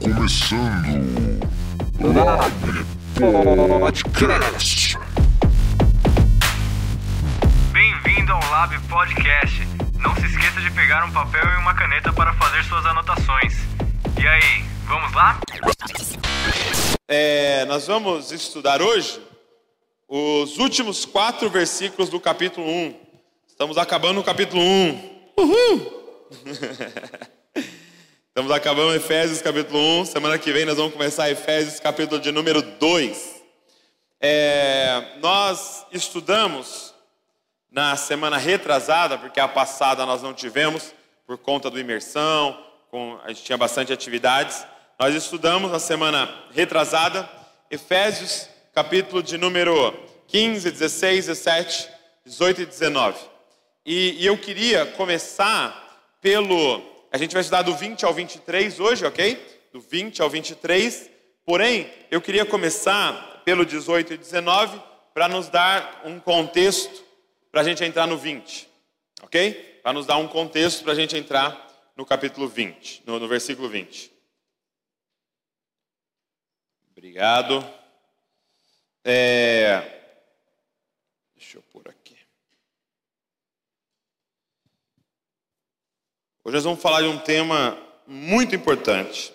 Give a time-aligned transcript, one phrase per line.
[0.00, 1.40] começando
[2.14, 2.52] Lab
[3.80, 4.98] Podcast.
[7.72, 9.62] Bem-vindo ao Lab Podcast.
[9.98, 13.54] Não se esqueça de pegar um papel e uma caneta para fazer suas anotações.
[14.20, 15.40] E aí, vamos lá?
[17.08, 19.20] É, nós vamos estudar hoje
[20.08, 22.94] os últimos quatro versículos do capítulo 1.
[23.48, 25.32] Estamos acabando o capítulo 1.
[25.38, 25.96] Uhul!
[28.36, 30.04] Estamos acabando Efésios capítulo 1.
[30.04, 33.42] Semana que vem nós vamos começar Efésios capítulo de número 2.
[34.20, 36.92] É, nós estudamos
[37.72, 40.92] na semana retrasada, porque a passada nós não tivemos,
[41.26, 44.66] por conta do imersão, com, a gente tinha bastante atividades.
[45.00, 47.26] Nós estudamos na semana retrasada
[47.70, 49.98] Efésios capítulo de número
[50.28, 51.88] 15, 16, 17,
[52.26, 53.18] 18 e 19.
[53.86, 56.95] E, e eu queria começar pelo.
[57.16, 59.68] A gente vai estudar do 20 ao 23 hoje, ok?
[59.72, 61.10] Do 20 ao 23.
[61.46, 64.78] Porém, eu queria começar pelo 18 e 19
[65.14, 67.02] para nos dar um contexto
[67.50, 68.68] para a gente entrar no 20,
[69.22, 69.80] ok?
[69.82, 73.66] Para nos dar um contexto para a gente entrar no capítulo 20, no, no versículo
[73.66, 74.12] 20.
[76.92, 77.66] Obrigado.
[79.02, 79.80] É...
[81.34, 81.95] Deixa eu pôr aqui.
[86.46, 89.32] Hoje nós vamos falar de um tema muito importante.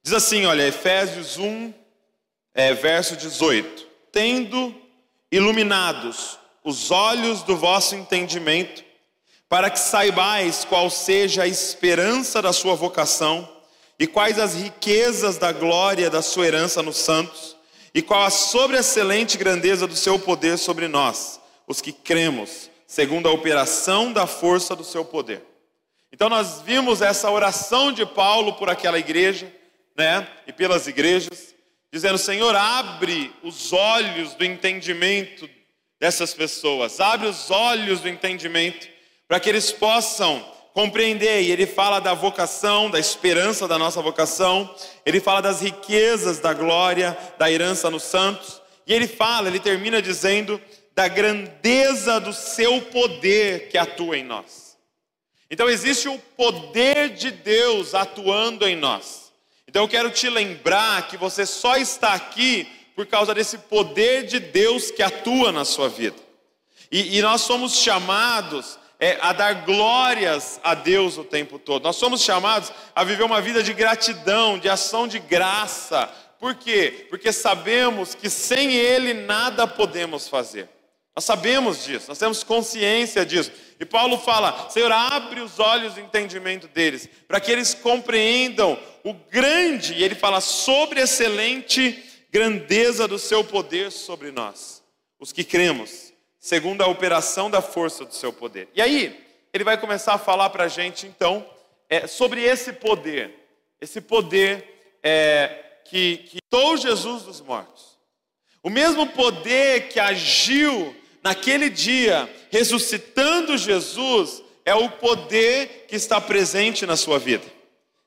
[0.00, 1.74] Diz assim, olha, Efésios 1,
[2.54, 4.72] é, verso 18: Tendo
[5.28, 8.84] iluminados os olhos do vosso entendimento,
[9.48, 13.50] para que saibais qual seja a esperança da sua vocação
[13.98, 17.56] e quais as riquezas da glória da sua herança nos santos
[17.92, 23.32] e qual a sobreexcelente grandeza do seu poder sobre nós, os que cremos, segundo a
[23.32, 25.49] operação da força do seu poder.
[26.12, 29.52] Então nós vimos essa oração de Paulo por aquela igreja,
[29.96, 31.54] né, e pelas igrejas,
[31.92, 35.48] dizendo: Senhor, abre os olhos do entendimento
[36.00, 38.88] dessas pessoas, abre os olhos do entendimento,
[39.28, 41.42] para que eles possam compreender.
[41.42, 46.52] E ele fala da vocação, da esperança da nossa vocação, ele fala das riquezas da
[46.52, 50.60] glória, da herança nos santos, e ele fala, ele termina dizendo
[50.94, 54.69] da grandeza do seu poder que atua em nós.
[55.50, 59.32] Então existe o poder de Deus atuando em nós.
[59.66, 64.38] Então eu quero te lembrar que você só está aqui por causa desse poder de
[64.38, 66.16] Deus que atua na sua vida.
[66.90, 71.84] E, e nós somos chamados é, a dar glórias a Deus o tempo todo.
[71.84, 76.08] Nós somos chamados a viver uma vida de gratidão, de ação de graça.
[76.38, 77.06] Por quê?
[77.08, 80.68] Porque sabemos que sem Ele nada podemos fazer.
[81.14, 83.50] Nós sabemos disso, nós temos consciência disso.
[83.78, 89.12] E Paulo fala: Senhor, abre os olhos do entendimento deles, para que eles compreendam o
[89.12, 94.82] grande, e ele fala, sobre excelente grandeza do seu poder sobre nós,
[95.18, 96.10] os que cremos
[96.40, 98.68] segundo a operação da força do seu poder.
[98.74, 101.46] E aí, ele vai começar a falar para a gente, então,
[101.88, 103.30] é, sobre esse poder,
[103.78, 106.40] esse poder é, que, que
[106.78, 107.99] Jesus dos mortos.
[108.62, 116.84] O mesmo poder que agiu naquele dia, ressuscitando Jesus, é o poder que está presente
[116.84, 117.44] na sua vida,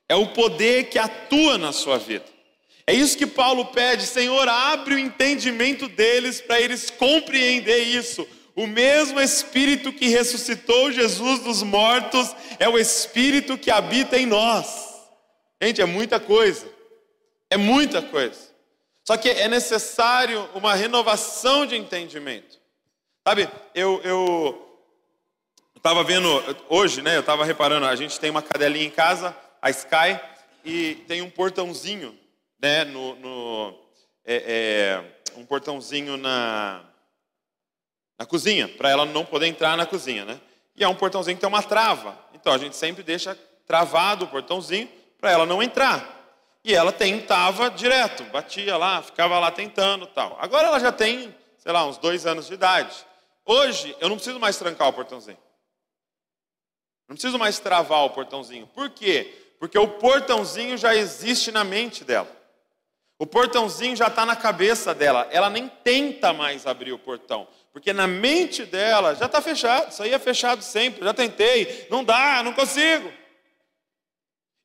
[0.08, 2.24] é o poder que atua na sua vida.
[2.86, 8.26] É isso que Paulo pede, Senhor, abre o entendimento deles para eles compreender isso.
[8.54, 14.66] O mesmo Espírito que ressuscitou Jesus dos mortos é o Espírito que habita em nós.
[15.60, 16.66] Gente, é muita coisa.
[17.50, 18.53] É muita coisa.
[19.04, 22.58] Só que é necessário uma renovação de entendimento.
[23.26, 24.64] Sabe, eu eu
[25.76, 26.28] estava vendo
[26.70, 27.16] hoje, né?
[27.16, 30.18] Eu estava reparando, a gente tem uma cadelinha em casa, a Sky,
[30.64, 32.18] e tem um portãozinho
[32.58, 33.78] né, no, no
[34.24, 35.04] é,
[35.34, 36.82] é, um portãozinho na,
[38.18, 40.40] na cozinha, para ela não poder entrar na cozinha, né?
[40.74, 42.18] E é um portãozinho que tem uma trava.
[42.32, 44.88] Então a gente sempre deixa travado o portãozinho
[45.20, 46.23] para ela não entrar.
[46.64, 50.38] E ela tentava direto, batia lá, ficava lá tentando tal.
[50.40, 53.04] Agora ela já tem, sei lá, uns dois anos de idade.
[53.44, 55.36] Hoje eu não preciso mais trancar o portãozinho.
[57.06, 58.66] Não preciso mais travar o portãozinho.
[58.68, 59.54] Por quê?
[59.60, 62.34] Porque o portãozinho já existe na mente dela.
[63.18, 65.28] O portãozinho já está na cabeça dela.
[65.30, 67.46] Ela nem tenta mais abrir o portão.
[67.72, 69.90] Porque na mente dela já está fechado.
[69.90, 71.04] Isso aí é fechado sempre.
[71.04, 71.86] Já tentei.
[71.90, 73.12] Não dá, não consigo.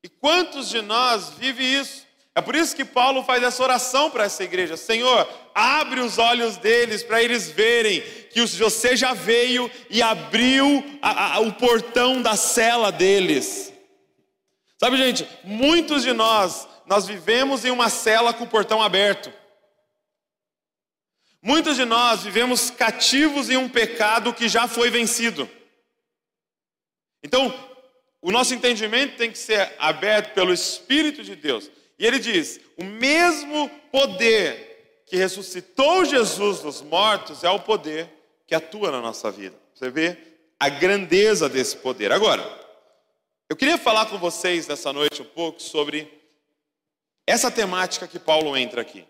[0.02, 2.06] E quantos de nós vive isso?
[2.34, 6.56] É por isso que Paulo faz essa oração para essa igreja: Senhor, abre os olhos
[6.56, 8.00] deles para eles verem
[8.32, 13.72] que você já veio e abriu a, a, o portão da cela deles.
[14.78, 19.32] Sabe, gente, muitos de nós nós vivemos em uma cela com o portão aberto.
[21.42, 25.48] Muitos de nós vivemos cativos em um pecado que já foi vencido.
[27.22, 27.54] Então,
[28.22, 31.70] o nosso entendimento tem que ser aberto pelo Espírito de Deus.
[31.98, 38.08] E ele diz: o mesmo poder que ressuscitou Jesus dos mortos é o poder
[38.46, 39.56] que atua na nossa vida.
[39.74, 40.16] Você vê
[40.58, 42.12] a grandeza desse poder.
[42.12, 42.42] Agora,
[43.48, 46.20] eu queria falar com vocês nessa noite um pouco sobre
[47.26, 49.04] essa temática que Paulo entra aqui.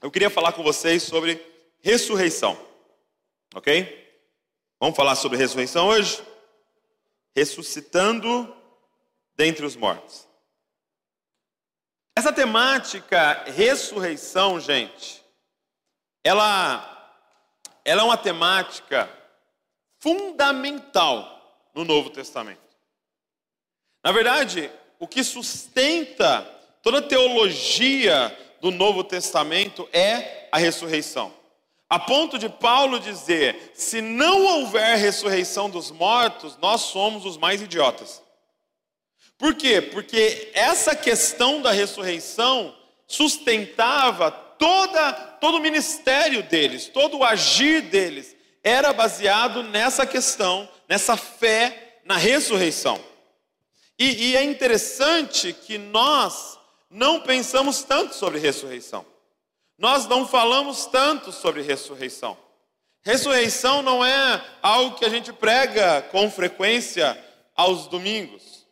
[0.00, 1.40] Eu queria falar com vocês sobre
[1.80, 2.58] ressurreição,
[3.54, 4.20] ok?
[4.78, 6.22] Vamos falar sobre ressurreição hoje?
[7.34, 8.54] Ressuscitando
[9.34, 10.28] dentre os mortos.
[12.16, 15.22] Essa temática ressurreição, gente,
[16.22, 17.20] ela,
[17.84, 19.10] ela é uma temática
[19.98, 22.60] fundamental no Novo Testamento.
[24.04, 26.42] Na verdade, o que sustenta
[26.82, 31.32] toda a teologia do Novo Testamento é a ressurreição.
[31.92, 37.60] A ponto de Paulo dizer: se não houver ressurreição dos mortos, nós somos os mais
[37.60, 38.22] idiotas.
[39.36, 39.82] Por quê?
[39.82, 42.74] Porque essa questão da ressurreição
[43.06, 48.34] sustentava toda, todo o ministério deles, todo o agir deles,
[48.64, 52.98] era baseado nessa questão, nessa fé na ressurreição.
[53.98, 59.11] E, e é interessante que nós não pensamos tanto sobre ressurreição.
[59.82, 62.38] Nós não falamos tanto sobre ressurreição.
[63.04, 67.18] Ressurreição não é algo que a gente prega com frequência
[67.56, 68.64] aos domingos.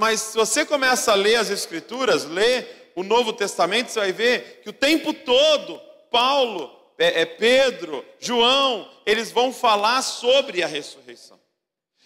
[0.00, 4.62] Mas se você começa a ler as Escrituras, ler o Novo Testamento, você vai ver
[4.64, 5.80] que o tempo todo,
[6.10, 11.38] Paulo, é, é Pedro, João, eles vão falar sobre a ressurreição.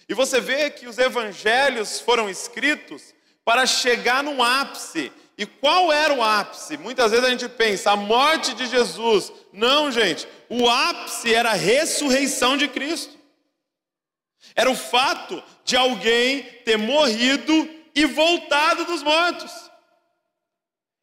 [0.06, 3.14] E você vê que os evangelhos foram escritos
[3.46, 6.76] para chegar num ápice e qual era o ápice?
[6.76, 9.32] Muitas vezes a gente pensa, a morte de Jesus.
[9.50, 13.18] Não, gente, o ápice era a ressurreição de Cristo.
[14.54, 19.50] Era o fato de alguém ter morrido e voltado dos mortos.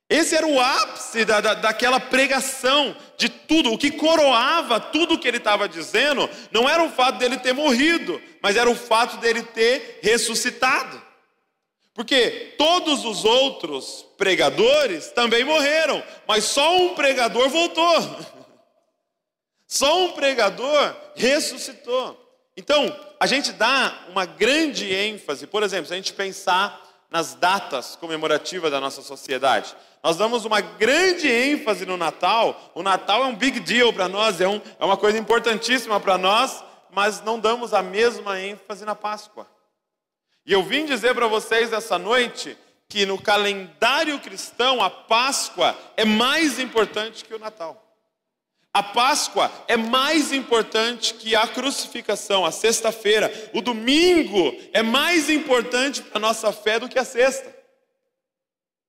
[0.07, 5.17] Esse era o ápice da, da, daquela pregação, de tudo, o que coroava tudo o
[5.17, 9.17] que ele estava dizendo, não era o fato dele ter morrido, mas era o fato
[9.17, 11.06] dele ter ressuscitado.
[11.97, 17.97] Porque todos os outros pregadores também morreram, mas só um pregador voltou.
[19.69, 22.17] Só um pregador ressuscitou.
[22.55, 27.97] Então, a gente dá uma grande ênfase, por exemplo, se a gente pensar nas datas
[27.97, 29.75] comemorativas da nossa sociedade.
[30.01, 32.71] Nós damos uma grande ênfase no Natal.
[32.73, 36.17] O Natal é um big deal para nós, é, um, é uma coisa importantíssima para
[36.17, 39.45] nós, mas não damos a mesma ênfase na Páscoa.
[40.47, 42.57] E eu vim dizer para vocês essa noite
[42.87, 47.83] que no calendário cristão a Páscoa é mais importante que o Natal.
[48.73, 53.29] A Páscoa é mais importante que a crucificação, a sexta-feira.
[53.53, 57.53] O domingo é mais importante para a nossa fé do que a sexta.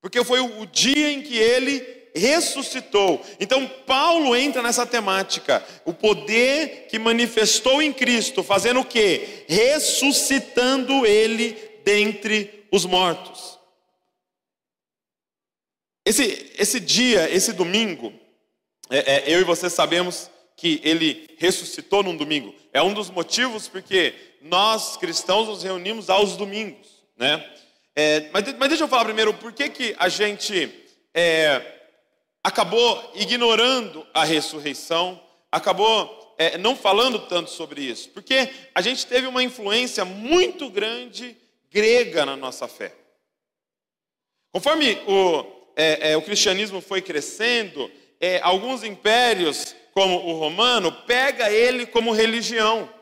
[0.00, 1.80] Porque foi o dia em que ele
[2.18, 3.24] ressuscitou.
[3.40, 5.64] Então, Paulo entra nessa temática.
[5.84, 9.44] O poder que manifestou em Cristo, fazendo o quê?
[9.48, 13.58] Ressuscitando ele dentre os mortos.
[16.04, 18.12] Esse, esse dia, esse domingo,
[18.90, 22.54] é, é, eu e você sabemos que ele ressuscitou num domingo.
[22.72, 27.44] É um dos motivos porque nós cristãos nos reunimos aos domingos, né?
[27.94, 30.70] É, mas, mas, deixa eu falar primeiro por que, que a gente
[31.12, 31.60] é,
[32.42, 39.26] acabou ignorando a ressurreição, acabou é, não falando tanto sobre isso, porque a gente teve
[39.26, 41.36] uma influência muito grande
[41.70, 42.94] grega na nossa fé.
[44.52, 47.88] Conforme o é, é, o cristianismo foi crescendo,
[48.20, 52.92] é, alguns impérios, como o romano, pega ele como religião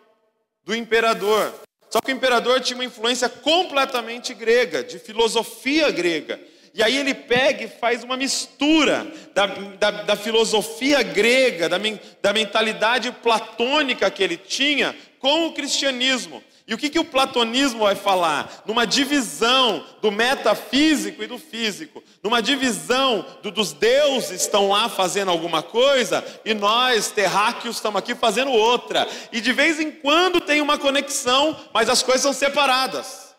[0.62, 1.55] do imperador.
[1.88, 6.38] Só que o imperador tinha uma influência completamente grega, de filosofia grega.
[6.76, 11.78] E aí ele pega e faz uma mistura da, da, da filosofia grega, da,
[12.21, 16.45] da mentalidade platônica que ele tinha, com o cristianismo.
[16.68, 18.62] E o que, que o platonismo vai falar?
[18.66, 25.30] Numa divisão do metafísico e do físico, numa divisão do, dos deuses estão lá fazendo
[25.30, 29.09] alguma coisa e nós, terráqueos, estamos aqui fazendo outra.
[29.33, 33.35] E de vez em quando tem uma conexão, mas as coisas são separadas.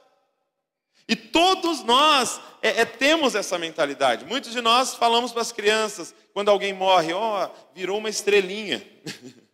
[1.07, 4.25] E todos nós é, é, temos essa mentalidade.
[4.25, 8.85] Muitos de nós falamos para as crianças, quando alguém morre, ó, oh, virou uma estrelinha.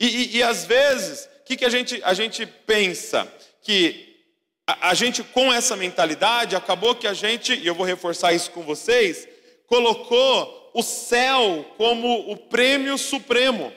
[0.00, 3.32] E, e, e às vezes, o que, que a, gente, a gente pensa?
[3.62, 4.26] Que
[4.66, 8.50] a, a gente, com essa mentalidade, acabou que a gente, e eu vou reforçar isso
[8.50, 9.28] com vocês,
[9.66, 13.72] colocou o céu como o prêmio supremo.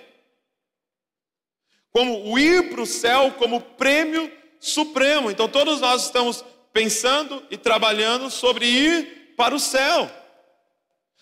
[1.91, 5.29] Como o ir para o céu como prêmio supremo.
[5.29, 6.43] Então todos nós estamos
[6.77, 10.11] pensando e trabalhando sobre ir para o céu.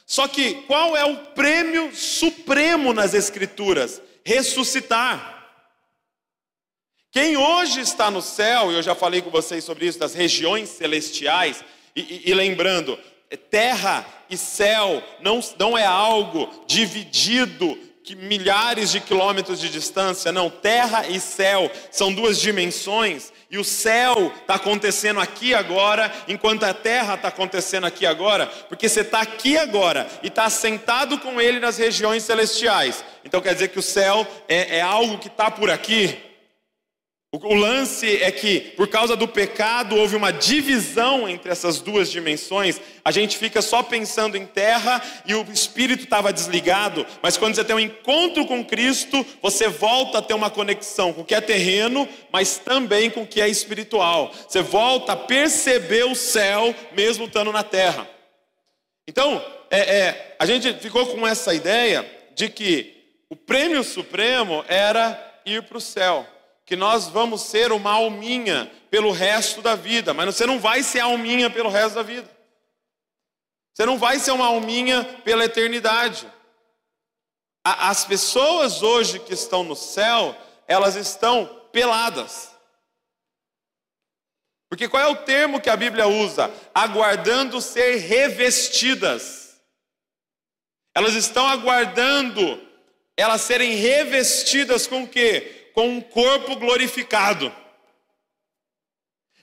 [0.05, 4.01] Só que qual é o prêmio supremo nas Escrituras?
[4.25, 5.47] Ressuscitar.
[7.09, 10.67] Quem hoje está no céu, e eu já falei com vocês sobre isso, das regiões
[10.67, 11.63] celestiais,
[11.95, 12.99] e, e, e lembrando,
[13.49, 20.49] terra e céu não, não é algo dividido que milhares de quilômetros de distância, não,
[20.49, 26.73] terra e céu são duas dimensões, e o céu está acontecendo aqui agora, enquanto a
[26.73, 31.59] terra está acontecendo aqui agora, porque você está aqui agora e está sentado com ele
[31.59, 33.03] nas regiões celestiais.
[33.23, 36.17] Então quer dizer que o céu é, é algo que está por aqui,
[37.43, 42.79] o lance é que, por causa do pecado, houve uma divisão entre essas duas dimensões.
[43.03, 47.05] A gente fica só pensando em terra e o espírito estava desligado.
[47.23, 51.21] Mas quando você tem um encontro com Cristo, você volta a ter uma conexão com
[51.21, 54.31] o que é terreno, mas também com o que é espiritual.
[54.47, 58.07] Você volta a perceber o céu, mesmo estando na terra.
[59.07, 62.93] Então, é, é, a gente ficou com essa ideia de que
[63.29, 66.27] o prêmio supremo era ir para o céu
[66.65, 70.99] que nós vamos ser uma alminha pelo resto da vida, mas você não vai ser
[70.99, 72.29] alminha pelo resto da vida.
[73.73, 76.31] Você não vai ser uma alminha pela eternidade.
[77.63, 80.35] As pessoas hoje que estão no céu,
[80.67, 82.51] elas estão peladas.
[84.69, 86.51] Porque qual é o termo que a Bíblia usa?
[86.73, 89.61] Aguardando ser revestidas.
[90.93, 92.65] Elas estão aguardando
[93.17, 95.64] elas serem revestidas com o quê?
[95.75, 97.53] Com um corpo glorificado.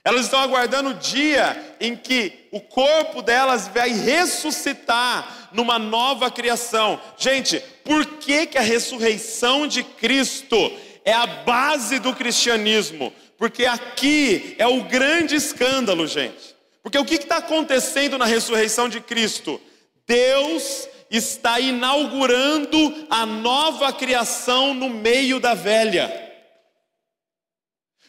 [0.03, 6.99] Elas estão aguardando o dia em que o corpo delas vai ressuscitar numa nova criação.
[7.17, 10.57] Gente, por que, que a ressurreição de Cristo
[11.05, 13.13] é a base do cristianismo?
[13.37, 16.53] Porque aqui é o grande escândalo, gente.
[16.81, 19.61] Porque o que está acontecendo na ressurreição de Cristo?
[20.05, 26.21] Deus está inaugurando a nova criação no meio da velha.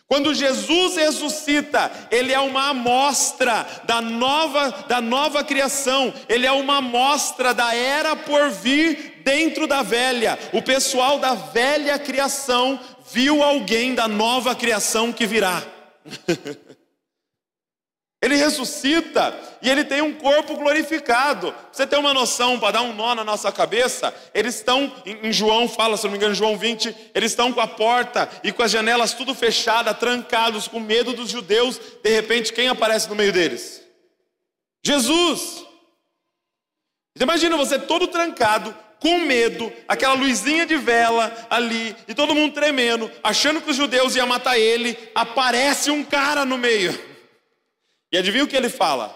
[0.06, 6.78] Quando Jesus ressuscita, ele é uma amostra da nova, da nova criação, ele é uma
[6.78, 10.38] amostra da era por vir dentro da velha.
[10.52, 12.78] O pessoal da velha criação
[13.10, 15.62] viu alguém da nova criação que virá.
[18.24, 21.54] Ele ressuscita e ele tem um corpo glorificado.
[21.70, 25.68] Você ter uma noção, para dar um nó na nossa cabeça, eles estão, em João
[25.68, 28.70] fala, se não me engano, João 20, eles estão com a porta e com as
[28.70, 31.78] janelas tudo fechadas, trancados, com medo dos judeus.
[32.02, 33.82] De repente, quem aparece no meio deles?
[34.82, 35.62] Jesus.
[37.14, 42.54] Você imagina você todo trancado, com medo, aquela luzinha de vela ali, e todo mundo
[42.54, 47.12] tremendo, achando que os judeus iam matar ele, aparece um cara no meio.
[48.14, 49.08] E adivinha o que ele fala?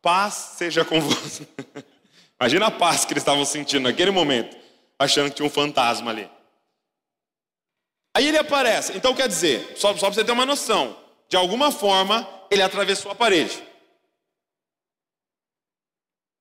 [0.00, 1.44] Paz seja convosco.
[2.40, 4.56] Imagina a paz que eles estavam sentindo naquele momento,
[4.96, 6.30] achando que tinha um fantasma ali.
[8.16, 8.96] Aí ele aparece.
[8.96, 10.96] Então quer dizer, só, só para você ter uma noção,
[11.28, 13.60] de alguma forma ele atravessou a parede.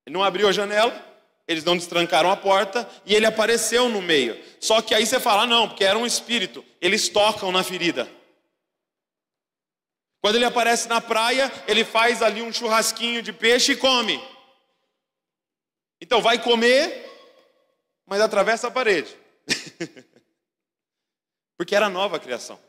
[0.06, 1.04] Ele não abriu a janela,
[1.48, 4.40] eles não destrancaram a porta e ele apareceu no meio.
[4.60, 6.64] Só que aí você fala, ah, não, porque era um espírito.
[6.80, 8.08] Eles tocam na ferida.
[10.28, 14.22] Quando ele aparece na praia, ele faz ali um churrasquinho de peixe e come.
[16.02, 17.10] Então vai comer,
[18.06, 19.16] mas atravessa a parede.
[21.58, 22.60] Porque era a nova criação.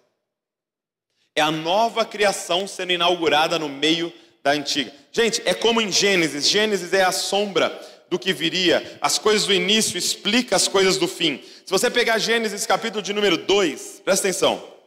[1.34, 4.94] É a nova criação sendo inaugurada no meio da antiga.
[5.10, 6.46] Gente, é como em Gênesis.
[6.46, 7.76] Gênesis é a sombra
[8.08, 9.00] do que viria.
[9.00, 11.42] As coisas do início explica as coisas do fim.
[11.66, 14.77] Se você pegar Gênesis capítulo de número 2, presta atenção.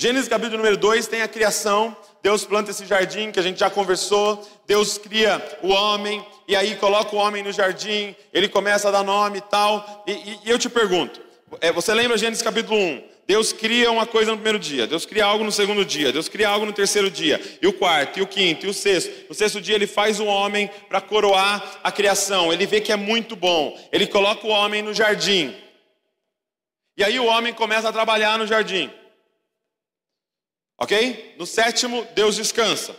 [0.00, 3.68] Gênesis capítulo número 2 tem a criação, Deus planta esse jardim que a gente já
[3.68, 8.90] conversou, Deus cria o homem, e aí coloca o homem no jardim, ele começa a
[8.90, 11.20] dar nome e tal, e, e, e eu te pergunto,
[11.60, 13.04] é, você lembra Gênesis capítulo 1?
[13.26, 16.48] Deus cria uma coisa no primeiro dia, Deus cria algo no segundo dia, Deus cria
[16.48, 19.28] algo no terceiro dia, e o quarto, e o quinto, e o sexto.
[19.28, 22.96] No sexto dia ele faz o homem para coroar a criação, ele vê que é
[22.96, 25.54] muito bom, ele coloca o homem no jardim,
[26.96, 28.90] e aí o homem começa a trabalhar no jardim.
[30.80, 31.34] Ok?
[31.38, 32.96] No sétimo, Deus descansa.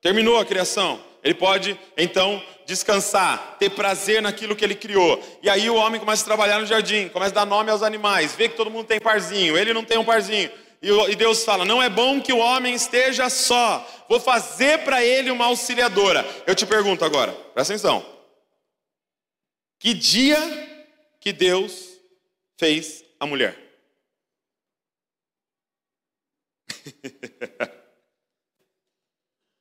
[0.00, 0.98] Terminou a criação.
[1.22, 5.22] Ele pode, então, descansar, ter prazer naquilo que ele criou.
[5.42, 8.34] E aí o homem começa a trabalhar no jardim, começa a dar nome aos animais,
[8.34, 10.50] vê que todo mundo tem parzinho, ele não tem um parzinho.
[10.80, 15.30] e Deus fala: Não é bom que o homem esteja só, vou fazer para ele
[15.30, 16.26] uma auxiliadora.
[16.46, 18.04] Eu te pergunto agora, presta atenção:
[19.78, 20.38] que dia
[21.20, 21.88] que Deus
[22.56, 23.67] fez a mulher?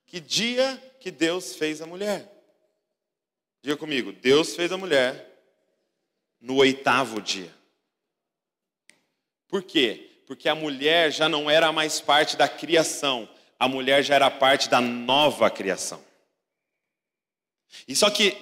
[0.06, 2.32] que dia que Deus fez a mulher?
[3.62, 5.28] Diga comigo, Deus fez a mulher
[6.40, 7.54] no oitavo dia.
[9.48, 10.22] Por quê?
[10.26, 13.28] Porque a mulher já não era mais parte da criação,
[13.60, 16.04] a mulher já era parte da nova criação.
[17.88, 18.38] E só que,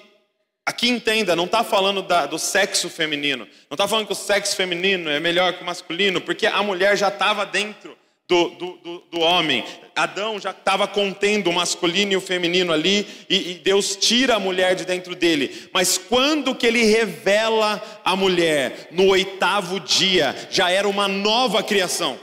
[0.65, 4.55] aqui entenda, não está falando da, do sexo feminino, não está falando que o sexo
[4.55, 9.03] feminino é melhor que o masculino, porque a mulher já estava dentro do, do, do,
[9.11, 9.63] do, homem.
[9.95, 14.39] Adão já estava contendo o masculino e o feminino ali, e, e, Deus tira a
[14.39, 15.69] mulher de dentro dele.
[15.71, 18.89] Mas quando que ele revela a mulher?
[18.91, 22.19] No oitavo dia, já era uma nova criação.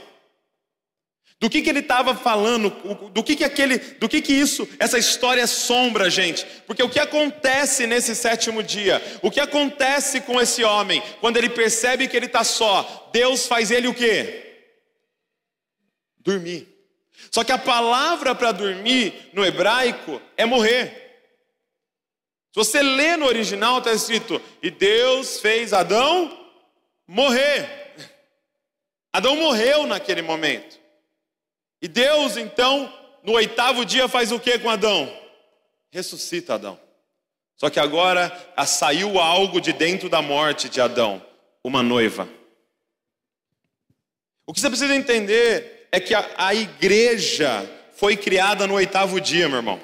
[1.39, 2.69] Do que, que ele estava falando?
[3.11, 6.45] Do que, que aquele, do que, que isso, essa história sombra, gente?
[6.65, 9.01] Porque o que acontece nesse sétimo dia?
[9.21, 13.09] O que acontece com esse homem quando ele percebe que ele está só?
[13.11, 14.52] Deus faz ele o quê?
[16.23, 16.67] Dormir.
[17.31, 21.03] Só que a palavra para dormir no hebraico é morrer.
[22.51, 26.45] Se você lê no original, está escrito: E Deus fez Adão
[27.07, 27.83] morrer.
[29.11, 30.79] Adão morreu naquele momento.
[31.81, 32.91] E Deus, então,
[33.23, 35.11] no oitavo dia, faz o que com Adão?
[35.91, 36.79] Ressuscita Adão.
[37.57, 38.31] Só que agora
[38.65, 41.23] saiu algo de dentro da morte de Adão:
[41.63, 42.27] uma noiva.
[44.45, 49.47] O que você precisa entender é que a, a igreja foi criada no oitavo dia,
[49.47, 49.79] meu irmão.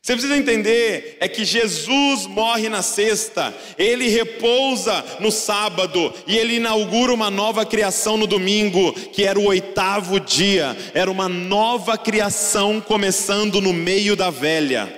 [0.00, 6.54] Você precisa entender é que Jesus morre na sexta, ele repousa no sábado e ele
[6.54, 12.80] inaugura uma nova criação no domingo, que era o oitavo dia, era uma nova criação
[12.80, 14.88] começando no meio da velha.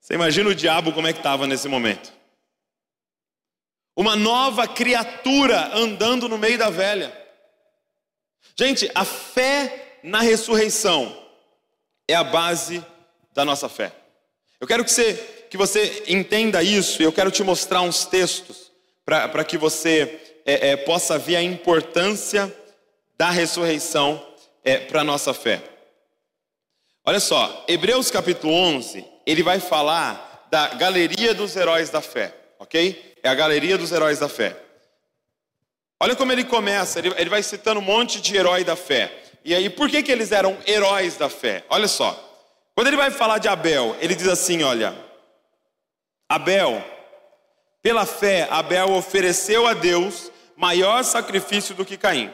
[0.00, 2.10] Você imagina o diabo como é que estava nesse momento?
[3.94, 7.23] Uma nova criatura andando no meio da velha.
[8.56, 11.16] Gente, a fé na ressurreição
[12.06, 12.84] é a base
[13.32, 13.92] da nossa fé.
[14.60, 15.14] Eu quero que você,
[15.50, 18.70] que você entenda isso e eu quero te mostrar uns textos
[19.04, 22.54] para que você é, é, possa ver a importância
[23.16, 24.24] da ressurreição
[24.62, 25.62] é, para a nossa fé.
[27.04, 33.14] Olha só, Hebreus capítulo 11, ele vai falar da galeria dos heróis da fé, ok?
[33.22, 34.56] É a galeria dos heróis da fé.
[36.00, 39.12] Olha como ele começa, ele, vai citando um monte de herói da fé.
[39.44, 41.64] E aí, por que, que eles eram heróis da fé?
[41.68, 42.18] Olha só.
[42.74, 44.94] Quando ele vai falar de Abel, ele diz assim: olha,
[46.28, 46.82] Abel,
[47.82, 52.32] pela fé, Abel ofereceu a Deus maior sacrifício do que Caim,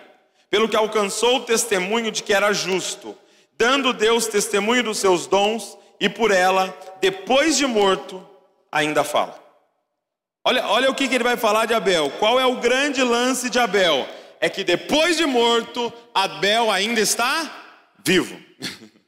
[0.48, 3.16] pelo que alcançou o testemunho de que era justo,
[3.56, 8.26] dando Deus testemunho dos seus dons, e por ela, depois de morto,
[8.72, 9.38] ainda fala.
[10.44, 12.10] Olha, olha o que, que ele vai falar de Abel.
[12.18, 14.08] Qual é o grande lance de Abel?
[14.40, 17.50] É que depois de morto, Abel ainda está
[18.04, 18.40] vivo.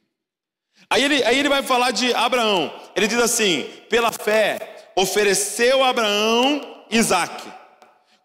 [0.89, 2.71] Aí ele, aí ele vai falar de Abraão.
[2.95, 7.51] Ele diz assim: pela fé, ofereceu Abraão Isaac,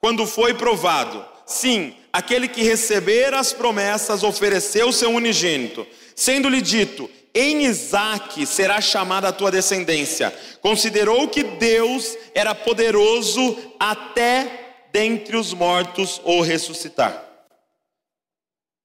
[0.02, 1.24] quando foi provado.
[1.46, 9.28] Sim, aquele que receber as promessas ofereceu seu unigênito, sendo-lhe dito: em Isaac será chamada
[9.28, 10.34] a tua descendência.
[10.60, 17.24] Considerou que Deus era poderoso até dentre os mortos ou ressuscitar.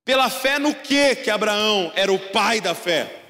[0.05, 3.21] Pela fé no que que Abraão era o pai da fé?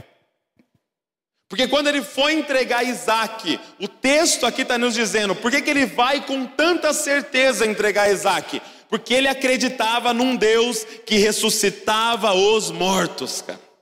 [1.48, 5.70] Porque quando ele foi entregar Isaac, o texto aqui está nos dizendo, por que, que
[5.70, 8.60] ele vai com tanta certeza entregar Isaac?
[8.90, 13.73] Porque ele acreditava num Deus que ressuscitava os mortos, cara.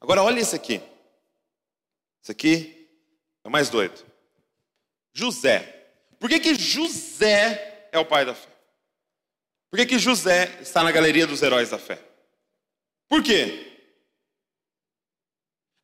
[0.00, 0.80] Agora olha isso aqui.
[2.22, 2.88] Isso aqui
[3.44, 4.04] é o mais doido.
[5.12, 5.86] José.
[6.18, 8.48] Por que, que José é o pai da fé?
[9.70, 11.98] Por que, que José está na galeria dos heróis da fé?
[13.08, 13.72] Por quê?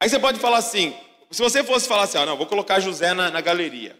[0.01, 0.97] Aí você pode falar assim:
[1.31, 3.99] se você fosse falar assim, ah, não, vou colocar José na, na galeria.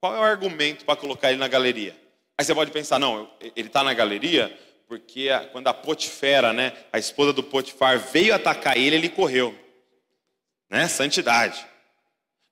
[0.00, 1.96] Qual é o argumento para colocar ele na galeria?
[2.36, 4.56] Aí você pode pensar, não, ele está na galeria
[4.88, 9.54] porque a, quando a Potifera, né, a esposa do Potifar, veio atacar ele, ele correu.
[10.70, 10.88] Né?
[10.88, 11.64] Santidade.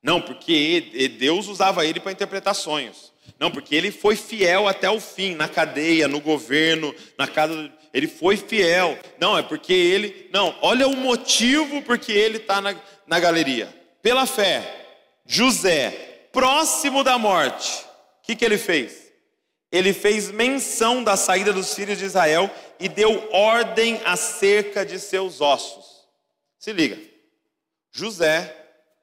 [0.03, 3.12] Não, porque Deus usava ele para interpretar sonhos.
[3.40, 7.72] Não, porque ele foi fiel até o fim, na cadeia, no governo, na casa.
[7.92, 8.96] Ele foi fiel.
[9.18, 10.29] Não, é porque ele.
[10.33, 13.75] Não, olha o motivo porque ele está na, na galeria.
[14.01, 14.62] Pela fé,
[15.27, 17.85] José, próximo da morte,
[18.22, 19.06] o que, que ele fez?
[19.70, 25.40] Ele fez menção da saída dos filhos de Israel e deu ordem acerca de seus
[25.40, 26.07] ossos.
[26.59, 26.98] Se liga,
[27.92, 28.55] José,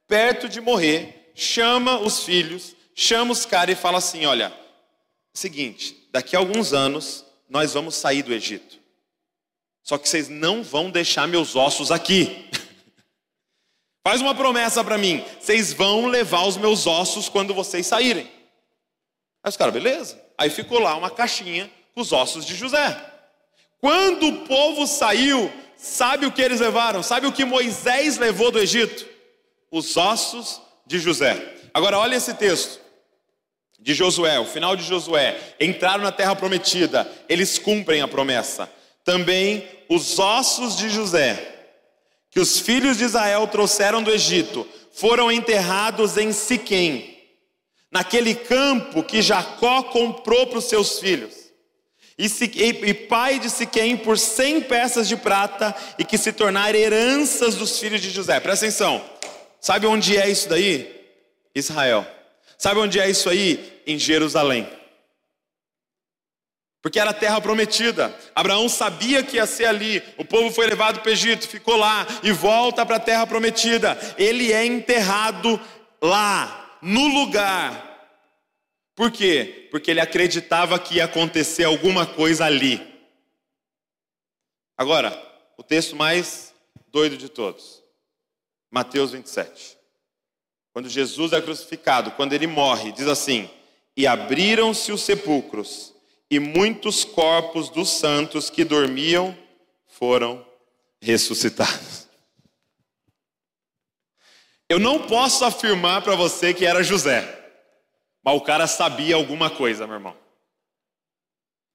[0.07, 4.53] perto de morrer, chama os filhos, chama os caras e fala assim: olha,
[5.33, 8.79] seguinte, daqui a alguns anos nós vamos sair do Egito.
[9.81, 12.49] Só que vocês não vão deixar meus ossos aqui.
[14.01, 18.31] Faz uma promessa para mim: vocês vão levar os meus ossos quando vocês saírem.
[19.43, 20.22] Aí os caras, beleza.
[20.37, 22.99] Aí ficou lá uma caixinha com os ossos de José.
[23.79, 27.03] Quando o povo saiu, sabe o que eles levaram?
[27.03, 29.05] Sabe o que Moisés levou do Egito?
[29.69, 31.55] Os ossos de José.
[31.73, 32.79] Agora olha esse texto
[33.79, 35.37] de Josué, o final de Josué.
[35.59, 38.71] Entraram na terra prometida, eles cumprem a promessa.
[39.03, 41.67] Também os ossos de José,
[42.31, 47.12] que os filhos de Israel trouxeram do Egito, foram enterrados em Siquém,
[47.93, 51.43] naquele campo que Jacó comprou para os seus filhos.
[52.17, 57.55] E, e, pai de Siquém por cem peças de prata e que se tornaram heranças
[57.55, 58.39] dos filhos de José.
[58.39, 59.03] Presta atenção.
[59.61, 60.89] Sabe onde é isso daí?
[61.53, 62.05] Israel.
[62.57, 63.81] Sabe onde é isso aí?
[63.85, 64.67] Em Jerusalém.
[66.81, 68.13] Porque era a terra prometida.
[68.35, 70.03] Abraão sabia que ia ser ali.
[70.17, 73.97] O povo foi levado para o Egito, ficou lá e volta para a terra prometida.
[74.17, 75.59] Ele é enterrado
[76.01, 77.91] lá, no lugar.
[78.95, 79.67] Por quê?
[79.71, 82.79] Porque ele acreditava que ia acontecer alguma coisa ali.
[84.77, 85.11] Agora,
[85.57, 86.53] o texto mais
[86.91, 87.81] doido de todos.
[88.69, 89.77] Mateus 27.
[90.73, 93.49] Quando Jesus é crucificado, quando ele morre, diz assim:
[93.95, 95.93] E abriram-se os sepulcros
[96.29, 99.37] e muitos corpos dos santos que dormiam
[99.85, 100.45] foram
[100.99, 102.02] ressuscitados.
[104.73, 107.23] Eu não posso afirmar para você que era José,
[108.25, 110.15] mas o cara sabia alguma coisa, meu irmão.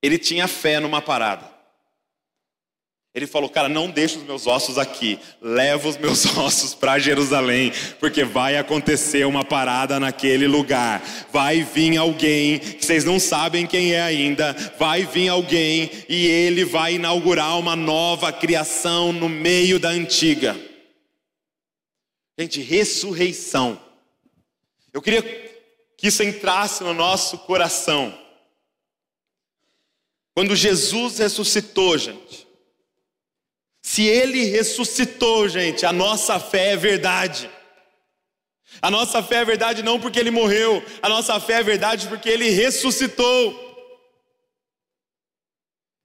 [0.02, 1.48] Ele tinha fé numa parada.
[3.14, 7.72] Ele falou, cara, não deixa os meus ossos aqui, leva os meus ossos para Jerusalém,
[8.00, 11.00] porque vai acontecer uma parada naquele lugar.
[11.32, 16.64] Vai vir alguém, que vocês não sabem quem é ainda, vai vir alguém e ele
[16.64, 20.67] vai inaugurar uma nova criação no meio da antiga.
[22.38, 23.83] Gente, ressurreição.
[24.92, 25.22] Eu queria
[25.96, 28.16] que isso entrasse no nosso coração.
[30.37, 32.46] Quando Jesus ressuscitou, gente,
[33.83, 37.51] se ele ressuscitou, gente, a nossa fé é verdade.
[38.81, 42.29] A nossa fé é verdade não porque ele morreu, a nossa fé é verdade porque
[42.29, 43.66] ele ressuscitou.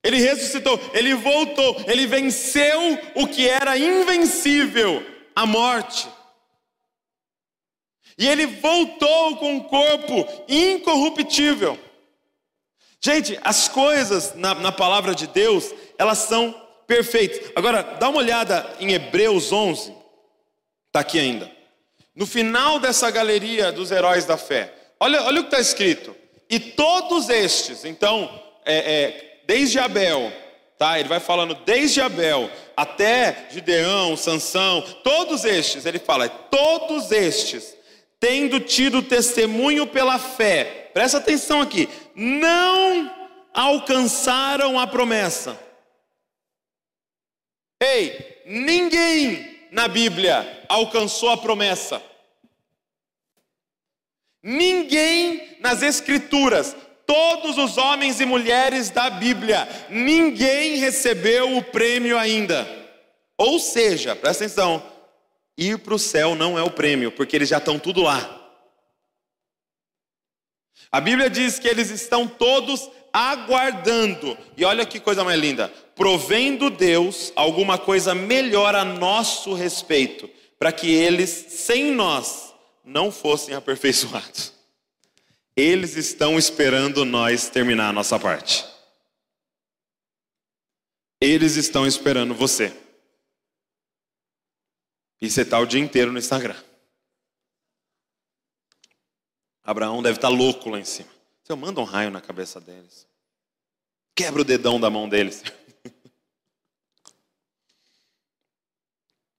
[0.04, 6.10] Ele ressuscitou, ele voltou, ele venceu o que era invencível, a morte.
[8.18, 11.78] E ele voltou com um corpo incorruptível.
[13.02, 16.56] Gente, as coisas na, na palavra de Deus, elas são
[16.88, 17.52] perfeito.
[17.56, 19.94] Agora, dá uma olhada em Hebreus 11,
[20.88, 21.52] está aqui ainda.
[22.16, 26.16] No final dessa galeria dos heróis da fé, olha, olha o que está escrito.
[26.50, 28.30] E todos estes, então,
[28.64, 30.32] é, é, desde Abel,
[30.78, 31.00] tá?
[31.00, 37.76] Ele vai falando desde Abel até Gideão, Sansão, todos estes, ele fala, todos estes,
[38.24, 43.14] tendo tido testemunho pela fé, presta atenção aqui, não
[43.54, 45.60] alcançaram a promessa
[47.84, 52.02] Ei, ninguém na Bíblia alcançou a promessa.
[54.42, 62.66] Ninguém nas Escrituras, todos os homens e mulheres da Bíblia, ninguém recebeu o prêmio ainda.
[63.38, 64.82] Ou seja, presta atenção,
[65.58, 68.40] ir para o céu não é o prêmio, porque eles já estão tudo lá.
[70.92, 76.70] A Bíblia diz que eles estão todos aguardando, e olha que coisa mais linda, provendo
[76.70, 84.54] Deus alguma coisa melhor a nosso respeito, para que eles, sem nós, não fossem aperfeiçoados.
[85.56, 88.66] Eles estão esperando nós terminar a nossa parte.
[91.22, 92.74] Eles estão esperando você.
[95.22, 96.56] E você está o dia inteiro no Instagram.
[99.64, 101.10] Abraão deve estar tá louco lá em cima.
[101.44, 103.08] Senhor, manda um raio na cabeça deles.
[104.16, 105.44] Quebra o dedão da mão deles.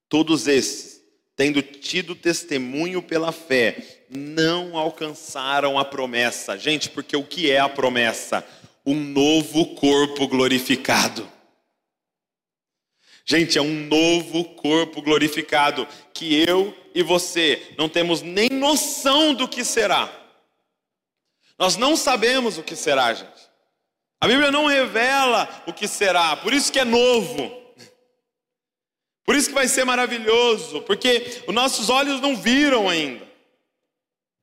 [0.09, 1.03] Todos esses,
[1.37, 6.57] tendo tido testemunho pela fé, não alcançaram a promessa.
[6.59, 8.47] Gente, porque o que é a promessa?
[8.87, 11.29] Um novo corpo glorificado.
[13.27, 19.49] Gente, é um novo corpo glorificado que eu e você não temos nem noção do
[19.49, 20.13] que será.
[21.59, 23.49] Nós não sabemos o que será, gente.
[24.21, 27.63] A Bíblia não revela o que será, por isso que é novo.
[29.25, 33.27] Por isso que vai ser maravilhoso, porque os nossos olhos não viram ainda.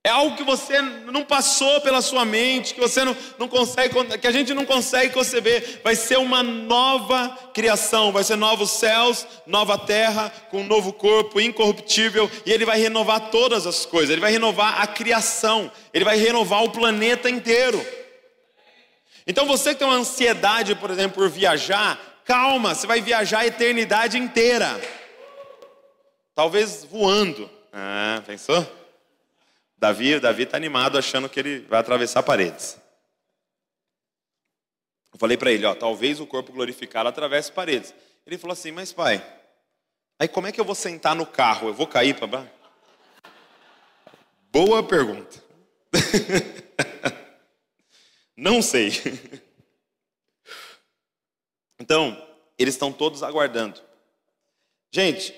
[0.04, 4.26] É algo que você não passou pela sua mente, que você não, não consegue, que
[4.26, 5.80] a gente não consegue conceber.
[5.84, 11.40] Vai ser uma nova criação, vai ser novos céus, nova terra, com um novo corpo
[11.40, 16.18] incorruptível, e ele vai renovar todas as coisas, ele vai renovar a criação, ele vai
[16.18, 17.86] renovar o planeta inteiro.
[19.28, 23.46] Então você que tem uma ansiedade, por exemplo, por viajar, calma, você vai viajar a
[23.46, 24.82] eternidade inteira.
[26.34, 27.48] Talvez voando.
[27.72, 28.81] Ah, pensou?
[29.82, 32.80] Davi, Davi está animado achando que ele vai atravessar paredes.
[35.12, 37.92] Eu falei para ele, ó, talvez o corpo glorificado atravesse paredes.
[38.24, 39.26] Ele falou assim, mas pai,
[40.20, 41.70] aí como é que eu vou sentar no carro?
[41.70, 42.48] Eu vou cair para?
[44.52, 45.44] Boa pergunta.
[48.38, 48.92] Não sei.
[51.80, 52.16] Então,
[52.60, 53.82] eles estão todos aguardando.
[54.94, 55.34] Gente,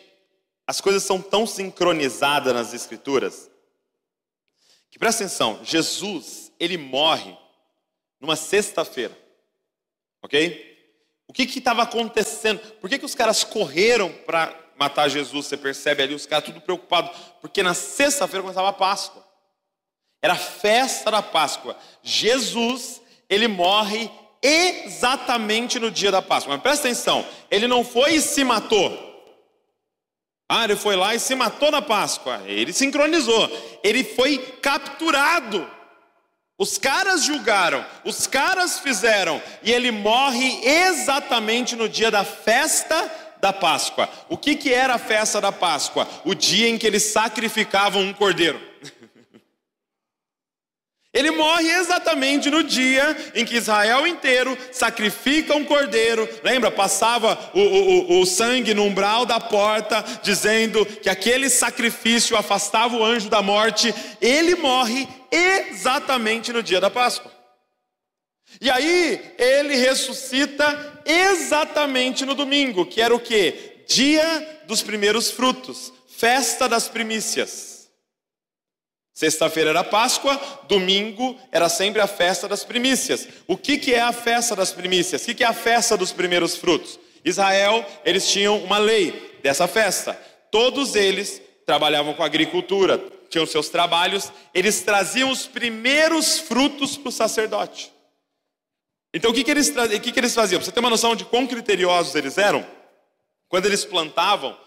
[0.67, 3.49] as coisas são tão sincronizadas nas escrituras
[4.93, 7.36] que presta atenção, Jesus, ele morre
[8.21, 9.17] numa sexta-feira,
[10.21, 10.71] ok?
[11.27, 12.60] O que estava acontecendo?
[12.79, 15.47] Por que, que os caras correram para matar Jesus?
[15.47, 17.10] Você percebe ali os caras tudo preocupados,
[17.41, 19.25] porque na sexta-feira começava a Páscoa,
[20.21, 21.75] era a festa da Páscoa.
[22.03, 24.12] Jesus, ele morre
[24.43, 29.12] exatamente no dia da Páscoa, mas presta atenção, ele não foi e se matou.
[30.47, 32.41] Ah, ele foi lá e se matou na Páscoa.
[32.45, 33.49] Ele sincronizou.
[33.84, 35.69] Ele foi capturado.
[36.58, 43.51] Os caras julgaram, os caras fizeram, e ele morre exatamente no dia da festa da
[43.51, 44.08] Páscoa.
[44.29, 46.08] O que, que era a festa da Páscoa?
[46.23, 48.62] O dia em que eles sacrificavam um cordeiro.
[51.13, 56.28] Ele morre exatamente no dia em que Israel inteiro sacrifica um cordeiro.
[56.43, 56.71] Lembra?
[56.71, 63.06] Passava o, o, o, sangue no umbral da porta, dizendo que aquele sacrifício afastava o
[63.06, 63.93] anjo da morte.
[64.19, 67.32] Ele morre exatamente no dia da Páscoa.
[68.60, 73.84] E aí ele ressuscita exatamente no domingo, que era o que?
[73.88, 77.72] Dia dos primeiros frutos, festa das primícias.
[79.13, 83.28] Sexta-feira era Páscoa, domingo era sempre a festa das primícias.
[83.45, 85.21] O que, que é a festa das primícias?
[85.21, 86.99] O que, que é a festa dos primeiros frutos?
[87.23, 90.19] Israel, eles tinham uma lei dessa festa.
[90.49, 92.99] Todos eles trabalhavam com agricultura,
[93.30, 97.93] tinham seus trabalhos, eles traziam os primeiros frutos para o sacerdote.
[99.13, 100.60] Então o que, que, eles, o que, que eles faziam?
[100.60, 102.65] Para você ter uma noção de quão criteriosos eles eram,
[103.47, 104.58] quando eles plantavam,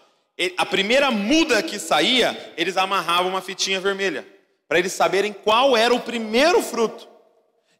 [0.55, 4.36] a primeira muda que saía, eles amarravam uma fitinha vermelha
[4.67, 7.07] para eles saberem qual era o primeiro fruto.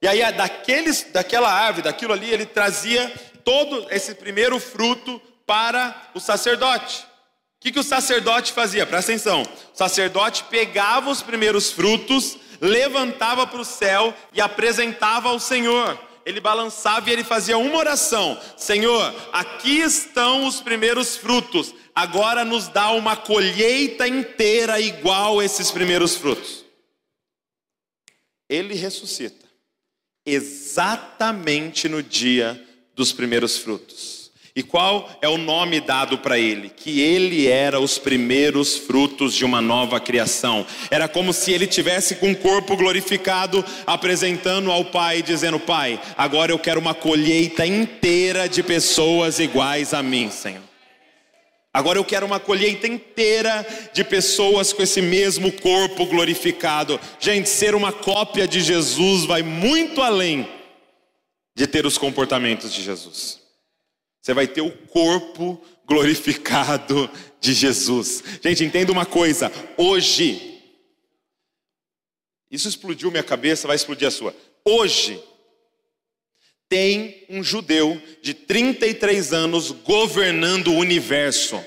[0.02, 3.12] E aí, daqueles, daquela árvore, daquilo ali, ele trazia
[3.44, 7.02] todo esse primeiro fruto para o sacerdote.
[7.02, 8.86] O que, que o sacerdote fazia?
[8.86, 9.42] Presta atenção.
[9.42, 16.00] O sacerdote pegava os primeiros frutos, levantava para o céu e apresentava ao Senhor.
[16.24, 22.68] Ele balançava e ele fazia uma oração: Senhor, aqui estão os primeiros frutos, agora nos
[22.68, 26.67] dá uma colheita inteira igual a esses primeiros frutos
[28.50, 29.46] ele ressuscita
[30.26, 32.62] exatamente no dia
[32.94, 34.18] dos primeiros frutos.
[34.54, 36.70] E qual é o nome dado para ele?
[36.70, 40.66] Que ele era os primeiros frutos de uma nova criação.
[40.90, 46.52] Era como se ele tivesse com o corpo glorificado, apresentando ao Pai, dizendo: Pai, agora
[46.52, 50.67] eu quero uma colheita inteira de pessoas iguais a mim, Senhor.
[51.78, 53.64] Agora eu quero uma colheita inteira
[53.94, 57.00] de pessoas com esse mesmo corpo glorificado.
[57.20, 60.50] Gente, ser uma cópia de Jesus vai muito além
[61.56, 63.40] de ter os comportamentos de Jesus.
[64.20, 67.08] Você vai ter o corpo glorificado
[67.40, 68.24] de Jesus.
[68.42, 70.60] Gente, entenda uma coisa: hoje,
[72.50, 74.36] isso explodiu minha cabeça, vai explodir a sua.
[74.66, 75.22] Hoje,
[76.70, 81.64] tem um judeu de 33 anos governando o universo.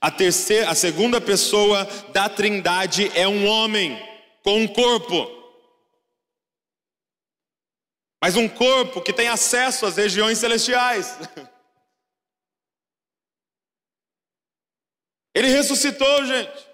[0.00, 3.96] A terceira, a segunda pessoa da Trindade é um homem
[4.42, 5.38] com um corpo.
[8.22, 11.18] Mas um corpo que tem acesso às regiões celestiais.
[15.34, 16.68] Ele ressuscitou, gente.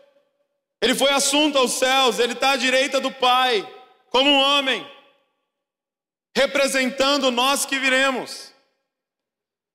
[0.80, 3.66] Ele foi assunto aos céus, ele está à direita do Pai,
[4.10, 4.86] como um homem
[6.36, 8.52] representando nós que viremos.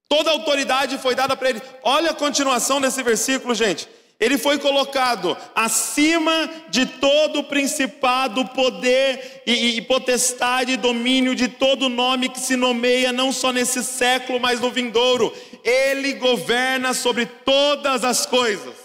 [0.07, 1.61] Toda a autoridade foi dada para ele.
[1.81, 3.89] Olha a continuação desse versículo, gente.
[4.19, 12.29] ele foi colocado acima de todo principado, poder e, e potestade domínio de todo nome
[12.29, 15.35] que se nomeia, não só nesse século, mas no vindouro.
[15.63, 18.75] Ele governa sobre todas as coisas.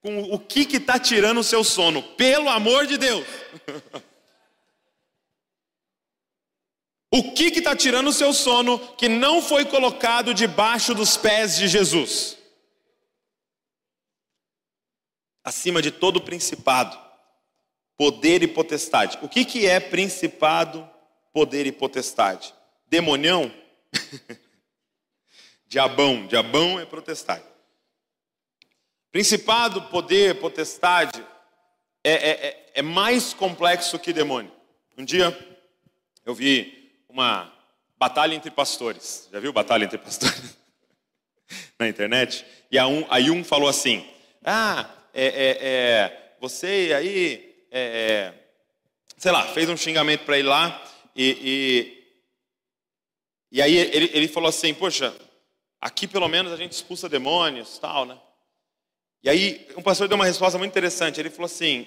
[0.00, 2.02] Com o que está tirando o seu sono?
[2.02, 3.26] Pelo amor de Deus.
[7.18, 11.68] o que está tirando o seu sono que não foi colocado debaixo dos pés de
[11.68, 12.38] Jesus?
[15.44, 16.98] acima de todo principado,
[17.96, 19.18] poder e potestade.
[19.20, 20.88] O que, que é principado,
[21.32, 22.54] poder e potestade?
[22.86, 23.52] Demonião?
[25.68, 27.44] diabão, diabão é potestade.
[29.12, 31.24] Principado, poder, potestade
[32.02, 34.50] é, é, é, é mais complexo que demônio.
[34.96, 35.36] Um dia
[36.24, 36.83] eu vi
[37.14, 37.50] uma
[37.96, 39.28] batalha entre pastores.
[39.32, 40.58] Já viu batalha entre pastores?
[41.78, 42.44] Na internet?
[42.70, 42.76] E
[43.08, 44.04] aí um falou assim:
[44.44, 48.34] Ah, é, é, é, você aí, é, é,
[49.16, 50.82] sei lá, fez um xingamento para ele lá
[51.14, 52.02] e,
[53.52, 55.14] e, e aí ele, ele falou assim, poxa,
[55.80, 58.18] aqui pelo menos a gente expulsa demônios, tal, né?
[59.22, 61.20] E aí um pastor deu uma resposta muito interessante.
[61.20, 61.86] Ele falou assim: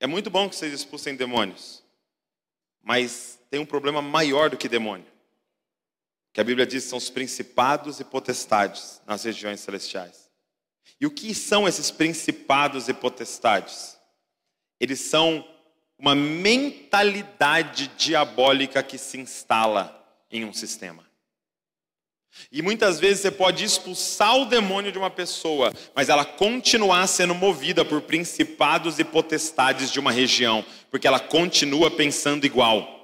[0.00, 1.82] é muito bom que vocês expulsem demônios,
[2.86, 5.10] mas tem um problema maior do que demônio.
[6.32, 10.30] Que a Bíblia diz que são os principados e potestades nas regiões celestiais.
[11.00, 13.98] E o que são esses principados e potestades?
[14.78, 15.44] Eles são
[15.98, 19.92] uma mentalidade diabólica que se instala
[20.30, 21.04] em um sistema.
[22.50, 27.34] E muitas vezes você pode expulsar o demônio de uma pessoa, mas ela continuar sendo
[27.34, 32.96] movida por principados e potestades de uma região, porque ela continua pensando igual.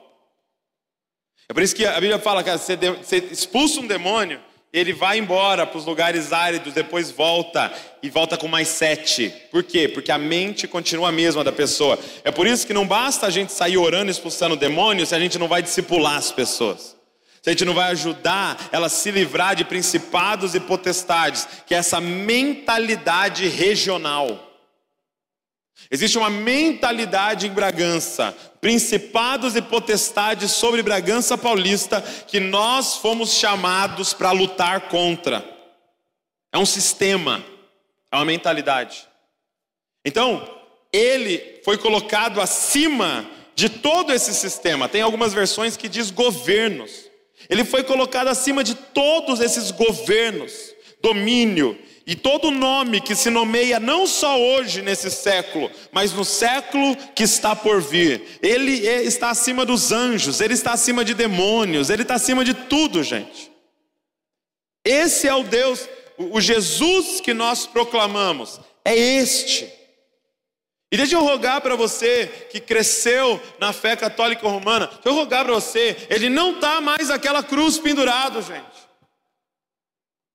[1.48, 4.40] É por isso que a Bíblia fala que você expulsa um demônio,
[4.72, 7.70] ele vai embora para os lugares áridos, depois volta
[8.02, 9.28] e volta com mais sete.
[9.50, 9.86] Por quê?
[9.86, 11.98] Porque a mente continua a mesma da pessoa.
[12.24, 15.38] É por isso que não basta a gente sair orando expulsando demônios se a gente
[15.38, 16.96] não vai discipular as pessoas.
[17.42, 21.74] Se a gente não vai ajudar elas a se livrar de principados e potestades, que
[21.74, 24.50] é essa mentalidade regional.
[25.90, 34.14] Existe uma mentalidade em Bragança, principados e potestades sobre Bragança Paulista, que nós fomos chamados
[34.14, 35.44] para lutar contra.
[36.52, 37.44] É um sistema,
[38.12, 39.08] é uma mentalidade.
[40.04, 40.48] Então,
[40.92, 44.88] ele foi colocado acima de todo esse sistema.
[44.88, 47.10] Tem algumas versões que diz governos.
[47.52, 53.78] Ele foi colocado acima de todos esses governos, domínio, e todo nome que se nomeia
[53.78, 59.28] não só hoje nesse século, mas no século que está por vir, ele é, está
[59.28, 63.52] acima dos anjos, ele está acima de demônios, ele está acima de tudo, gente.
[64.82, 65.86] Esse é o Deus,
[66.16, 69.70] o Jesus que nós proclamamos, é este.
[70.92, 75.42] E deixa eu rogar para você que cresceu na fé católica romana, deixa eu rogar
[75.42, 78.82] para você, ele não está mais aquela cruz pendurado, gente.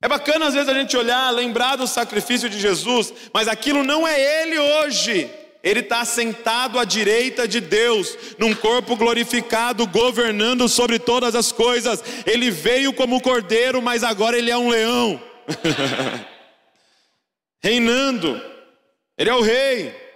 [0.02, 4.08] É bacana às vezes a gente olhar, lembrar do sacrifício de Jesus, mas aquilo não
[4.08, 5.30] é Ele hoje.
[5.62, 12.04] Ele está sentado à direita de Deus, num corpo glorificado, governando sobre todas as coisas.
[12.26, 15.22] Ele veio como cordeiro, mas agora ele é um leão,
[17.62, 18.41] reinando.
[19.17, 20.07] Ele é o rei.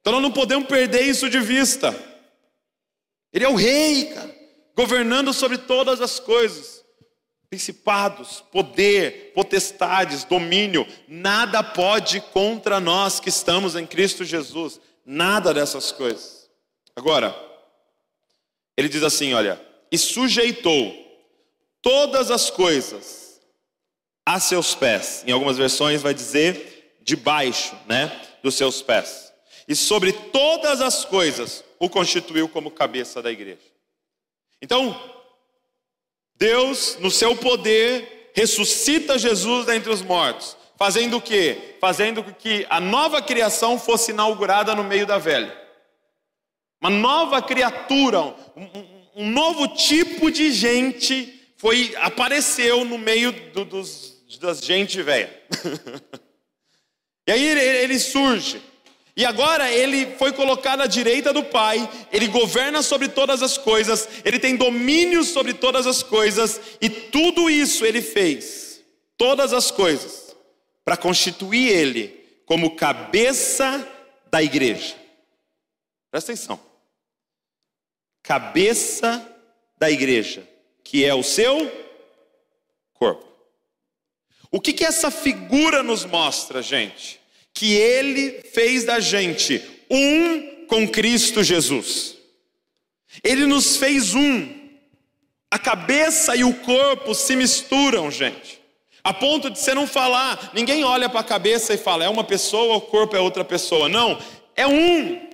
[0.00, 1.94] Então nós não podemos perder isso de vista.
[3.32, 4.34] Ele é o rei, cara,
[4.74, 6.80] governando sobre todas as coisas
[7.50, 15.90] principados, poder, potestades, domínio, nada pode contra nós que estamos em Cristo Jesus, nada dessas
[15.90, 16.48] coisas.
[16.94, 17.34] Agora,
[18.76, 19.60] ele diz assim: olha,
[19.90, 20.94] e sujeitou
[21.82, 23.40] todas as coisas
[24.24, 25.24] a seus pés.
[25.26, 29.29] Em algumas versões vai dizer debaixo, né, dos seus pés.
[29.70, 33.62] E sobre todas as coisas o constituiu como cabeça da igreja.
[34.60, 35.00] Então,
[36.34, 41.76] Deus, no seu poder, ressuscita Jesus dentre os mortos, fazendo o quê?
[41.80, 45.56] Fazendo que a nova criação fosse inaugurada no meio da velha.
[46.80, 53.64] Uma nova criatura, um, um, um novo tipo de gente foi apareceu no meio do,
[53.64, 55.32] dos, das gente velha.
[57.24, 58.69] e aí ele, ele surge.
[59.16, 64.08] E agora ele foi colocado à direita do Pai, ele governa sobre todas as coisas,
[64.24, 68.82] ele tem domínio sobre todas as coisas, e tudo isso ele fez,
[69.16, 70.34] todas as coisas,
[70.84, 73.86] para constituir ele como cabeça
[74.30, 74.96] da igreja.
[76.10, 76.60] Presta atenção.
[78.22, 79.26] Cabeça
[79.78, 80.48] da igreja,
[80.82, 81.70] que é o seu
[82.94, 83.26] corpo.
[84.50, 87.19] O que, que essa figura nos mostra, gente?
[87.52, 92.16] Que Ele fez da gente um com Cristo Jesus.
[93.24, 94.60] Ele nos fez um.
[95.50, 98.60] A cabeça e o corpo se misturam, gente.
[99.02, 102.22] A ponto de você não falar, ninguém olha para a cabeça e fala, é uma
[102.22, 103.88] pessoa, o corpo é outra pessoa.
[103.88, 104.18] Não,
[104.54, 105.29] é um.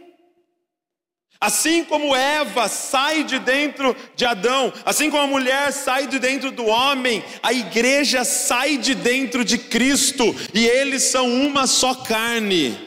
[1.41, 6.51] Assim como Eva sai de dentro de Adão, assim como a mulher sai de dentro
[6.51, 12.78] do homem, a igreja sai de dentro de Cristo e eles são uma só carne,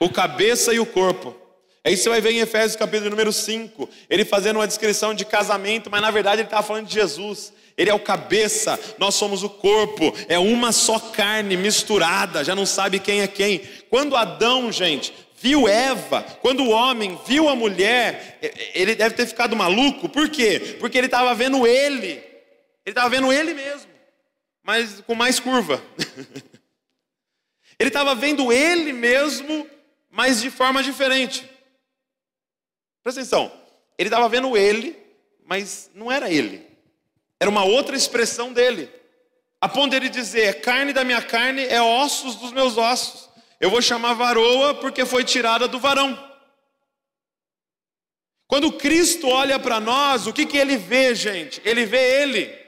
[0.00, 1.36] o cabeça e o corpo.
[1.84, 5.90] Aí você vai ver em Efésios capítulo número 5, ele fazendo uma descrição de casamento,
[5.90, 7.52] mas na verdade ele estava falando de Jesus.
[7.78, 12.66] Ele é o cabeça, nós somos o corpo, é uma só carne misturada, já não
[12.66, 13.62] sabe quem é quem.
[13.88, 18.38] Quando Adão, gente, viu Eva, quando o homem viu a mulher,
[18.74, 20.76] ele deve ter ficado maluco, por quê?
[20.80, 22.22] Porque ele estava vendo ele, ele
[22.86, 23.90] estava vendo ele mesmo,
[24.62, 25.82] mas com mais curva.
[27.78, 29.68] ele estava vendo ele mesmo,
[30.10, 31.48] mas de forma diferente.
[33.02, 33.52] Presta atenção,
[33.96, 34.96] ele estava vendo ele,
[35.44, 36.66] mas não era ele,
[37.38, 38.90] era uma outra expressão dele.
[39.60, 43.27] A ponto dele dizer: carne da minha carne, é ossos dos meus ossos.
[43.60, 46.26] Eu vou chamar varoa porque foi tirada do varão.
[48.46, 51.60] Quando Cristo olha para nós, o que, que ele vê, gente?
[51.64, 52.58] Ele vê ele.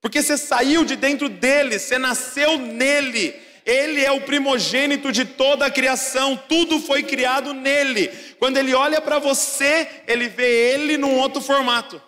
[0.00, 3.34] Porque você saiu de dentro dele, você nasceu nele.
[3.66, 8.08] Ele é o primogênito de toda a criação, tudo foi criado nele.
[8.38, 12.02] Quando ele olha para você, ele vê ele num outro formato.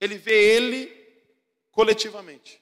[0.00, 0.92] Ele vê ele
[1.70, 2.59] coletivamente.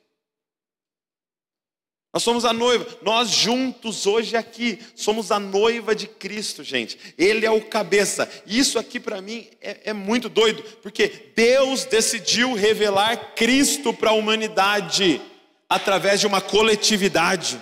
[2.19, 6.99] Nós somos a noiva, nós juntos hoje aqui somos a noiva de Cristo, gente.
[7.16, 8.29] Ele é o cabeça.
[8.45, 14.14] Isso aqui para mim é, é, muito doido, porque Deus decidiu revelar Cristo para a
[14.14, 15.21] humanidade
[15.69, 17.57] através de uma coletividade.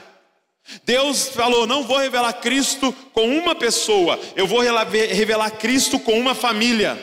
[0.86, 6.34] Deus falou: não vou revelar Cristo com uma pessoa, eu vou revelar Cristo com uma
[6.34, 6.98] família.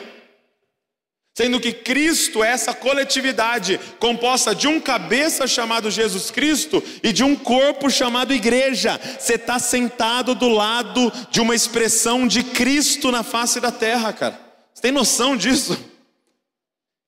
[1.36, 7.24] Sendo que Cristo é essa coletividade composta de um cabeça chamado Jesus Cristo e de
[7.24, 9.00] um corpo chamado igreja.
[9.18, 14.38] Você está sentado do lado de uma expressão de Cristo na face da terra, cara.
[14.72, 15.76] Você tem noção disso?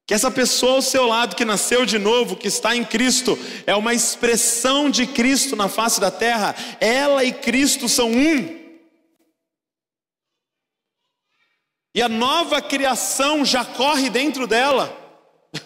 [0.05, 3.77] Que essa pessoa ao seu lado que nasceu de novo, que está em Cristo, é
[3.77, 6.53] uma expressão de Cristo na face da terra.
[6.81, 8.56] Ela e Cristo são um.
[11.97, 14.95] E a nova criação já corre dentro dela.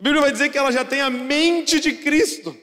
[0.00, 2.58] a Bíblia vai dizer que ela já tem a mente de Cristo.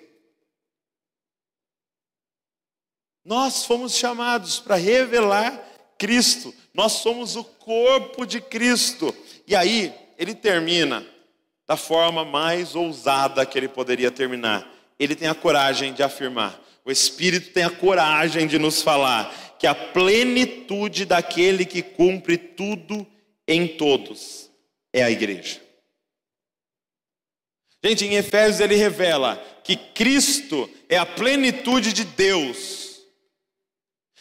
[3.23, 5.57] Nós fomos chamados para revelar
[5.97, 6.53] Cristo.
[6.73, 9.15] Nós somos o corpo de Cristo.
[9.47, 11.07] E aí, ele termina
[11.65, 14.69] da forma mais ousada que ele poderia terminar.
[14.99, 16.60] Ele tem a coragem de afirmar.
[16.83, 23.05] O Espírito tem a coragem de nos falar que a plenitude daquele que cumpre tudo
[23.47, 24.49] em todos
[24.91, 25.61] é a igreja.
[27.83, 33.01] Gente, em Efésios ele revela que Cristo é a plenitude de Deus,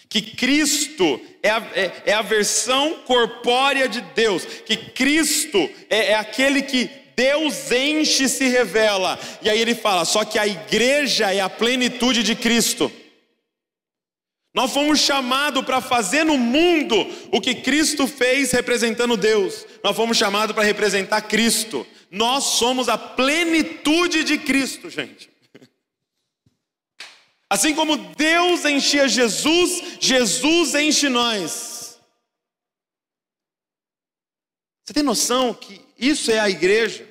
[0.09, 5.59] que Cristo é a, é, é a versão corpórea de Deus, que Cristo
[5.89, 6.91] é, é aquele que
[7.21, 9.19] Deus enche e se revela.
[9.43, 12.91] E aí ele fala: só que a igreja é a plenitude de Cristo.
[14.55, 16.97] Nós fomos chamados para fazer no mundo
[17.31, 19.67] o que Cristo fez representando Deus.
[19.85, 21.87] Nós fomos chamados para representar Cristo.
[22.11, 25.31] Nós somos a plenitude de Cristo, gente.
[27.51, 32.01] Assim como Deus enchia Jesus, Jesus enche nós.
[34.87, 37.10] Você tem noção que isso é a igreja?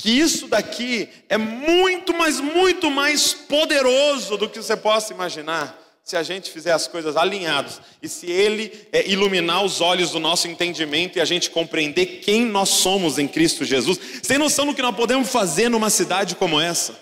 [0.00, 6.16] Que isso daqui é muito, mas muito mais poderoso do que você possa imaginar, se
[6.16, 10.48] a gente fizer as coisas alinhados e se Ele é, iluminar os olhos do nosso
[10.48, 13.98] entendimento e a gente compreender quem nós somos em Cristo Jesus.
[13.98, 16.98] Você tem noção do que nós podemos fazer numa cidade como essa?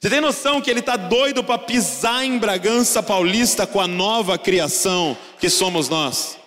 [0.00, 4.38] Você tem noção que Ele está doido para pisar em Bragança Paulista com a nova
[4.38, 6.38] criação que somos nós?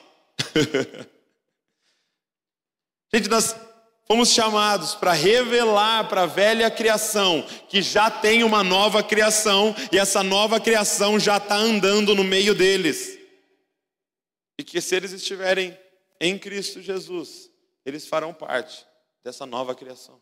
[3.14, 3.56] gente, nós
[4.06, 9.98] Fomos chamados para revelar para a velha criação que já tem uma nova criação e
[9.98, 13.18] essa nova criação já está andando no meio deles.
[14.60, 15.78] E que se eles estiverem
[16.20, 17.50] em Cristo Jesus,
[17.86, 18.86] eles farão parte
[19.24, 20.22] dessa nova criação.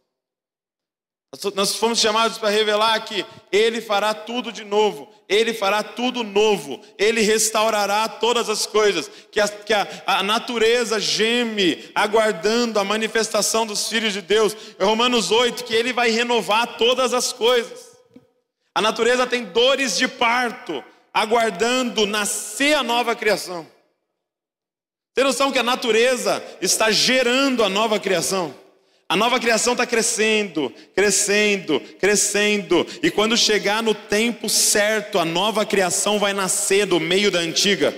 [1.56, 6.82] Nós fomos chamados para revelar que Ele fará tudo de novo, Ele fará tudo novo,
[6.98, 13.66] Ele restaurará todas as coisas, que, a, que a, a, natureza geme, aguardando a manifestação
[13.66, 14.58] dos filhos de Deus.
[14.78, 17.92] Em Romanos 8, que Ele vai renovar todas as coisas.
[18.76, 23.66] A natureza tem dores de parto, aguardando nascer a nova criação.
[25.14, 28.54] Tem noção que a natureza está gerando a nova criação?
[29.12, 35.66] A nova criação está crescendo, crescendo, crescendo, e quando chegar no tempo certo, a nova
[35.66, 37.94] criação vai nascer do meio da antiga.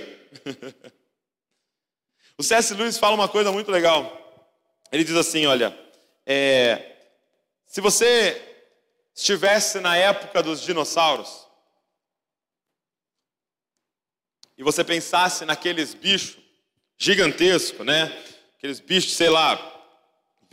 [2.36, 2.74] o C.S.
[2.74, 4.44] Lewis fala uma coisa muito legal.
[4.90, 5.78] Ele diz assim: olha,
[6.26, 6.96] é,
[7.64, 8.42] se você
[9.14, 11.46] estivesse na época dos dinossauros,
[14.58, 16.38] e você pensasse naqueles bichos
[16.98, 18.12] gigantescos, né?
[18.58, 19.73] Aqueles bichos, sei lá,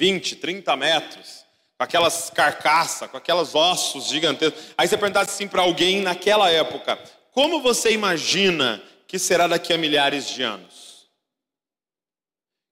[0.01, 1.45] 20, 30 metros,
[1.77, 4.73] com aquelas carcaças, com aquelas ossos gigantescos.
[4.75, 6.97] Aí você perguntasse assim para alguém naquela época:
[7.31, 11.05] como você imagina que será daqui a milhares de anos?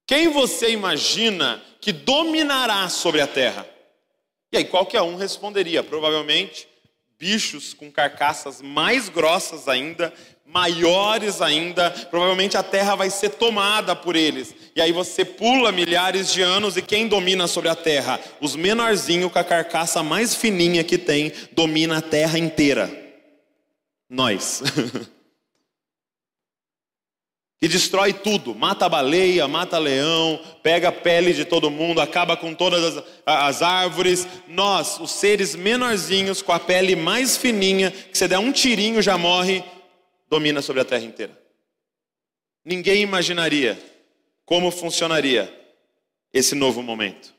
[0.07, 3.63] Quem você imagina que dominará sobre a terra?
[4.51, 6.67] E aí qualquer um responderia, provavelmente
[7.19, 10.13] bichos com carcaças mais grossas ainda,
[10.45, 14.55] maiores ainda, provavelmente a terra vai ser tomada por eles.
[14.75, 18.19] E aí você pula milhares de anos e quem domina sobre a terra?
[18.39, 22.89] Os menorzinhos com a carcaça mais fininha que tem, domina a terra inteira.
[24.09, 24.63] Nós.
[27.59, 32.37] que destrói tudo, mata a baleia, mata leão, pega a pele de todo mundo, acaba
[32.37, 34.25] com todas as, as, árvores.
[34.47, 39.17] Nós, os seres menorzinhos, com a pele mais fininha, que você der um tirinho já
[39.17, 39.61] morre,
[40.29, 41.37] domina sobre a terra inteira.
[42.63, 43.77] Ninguém imaginaria
[44.45, 45.53] como funcionaria
[46.33, 47.33] esse novo momento.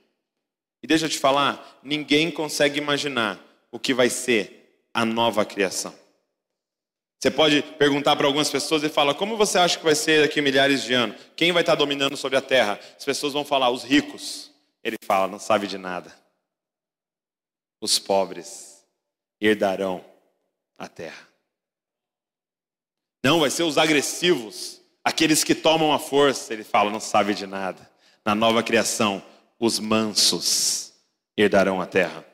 [0.83, 3.41] E deixa eu te falar, ninguém consegue imaginar
[3.73, 5.95] o que vai ser a nova criação.
[7.21, 10.41] Você pode perguntar para algumas pessoas e falar: como você acha que vai ser daqui
[10.41, 11.21] milhares de anos?
[11.37, 12.81] Quem vai estar dominando sobre a terra?
[12.97, 14.51] As pessoas vão falar: os ricos.
[14.83, 16.11] Ele fala: não sabe de nada.
[17.79, 18.83] Os pobres
[19.39, 20.03] herdarão
[20.79, 21.29] a terra.
[23.23, 26.55] Não, vai ser os agressivos, aqueles que tomam a força.
[26.55, 27.91] Ele fala: não sabe de nada.
[28.25, 29.23] Na nova criação,
[29.59, 30.95] os mansos
[31.37, 32.25] herdarão a terra.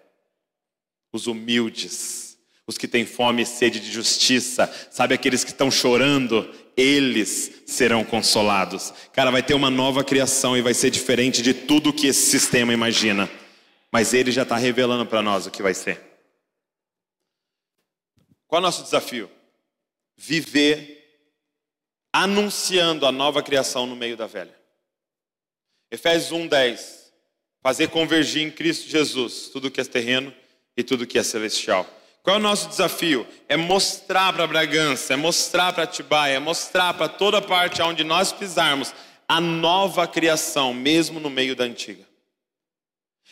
[1.13, 2.26] Os humildes
[2.67, 8.05] os que têm fome e sede de justiça, sabe aqueles que estão chorando, eles serão
[8.05, 8.93] consolados.
[9.13, 12.73] Cara, vai ter uma nova criação e vai ser diferente de tudo que esse sistema
[12.73, 13.31] imagina.
[13.93, 16.01] Mas ele já está revelando para nós o que vai ser.
[18.49, 19.31] Qual é o nosso desafio?
[20.17, 20.97] Viver
[22.13, 24.55] anunciando a nova criação no meio da velha.
[25.91, 27.13] Efésios 1:10.
[27.63, 30.35] Fazer convergir em Cristo Jesus tudo que é terreno
[30.77, 31.89] e tudo que é celestial.
[32.27, 33.25] Qual é o nosso desafio?
[33.49, 38.33] É mostrar para Bragança, é mostrar para Atibaia, é mostrar para toda parte onde nós
[38.33, 38.93] pisarmos
[39.29, 42.03] a nova criação, mesmo no meio da antiga.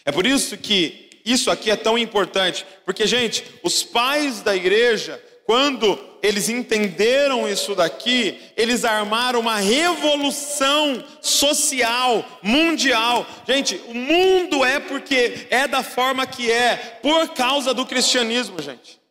[0.05, 5.20] É por isso que isso aqui é tão importante, porque, gente, os pais da igreja,
[5.45, 13.26] quando eles entenderam isso daqui, eles armaram uma revolução social, mundial.
[13.47, 19.04] Gente, o mundo é porque é da forma que é, por causa do cristianismo, gente.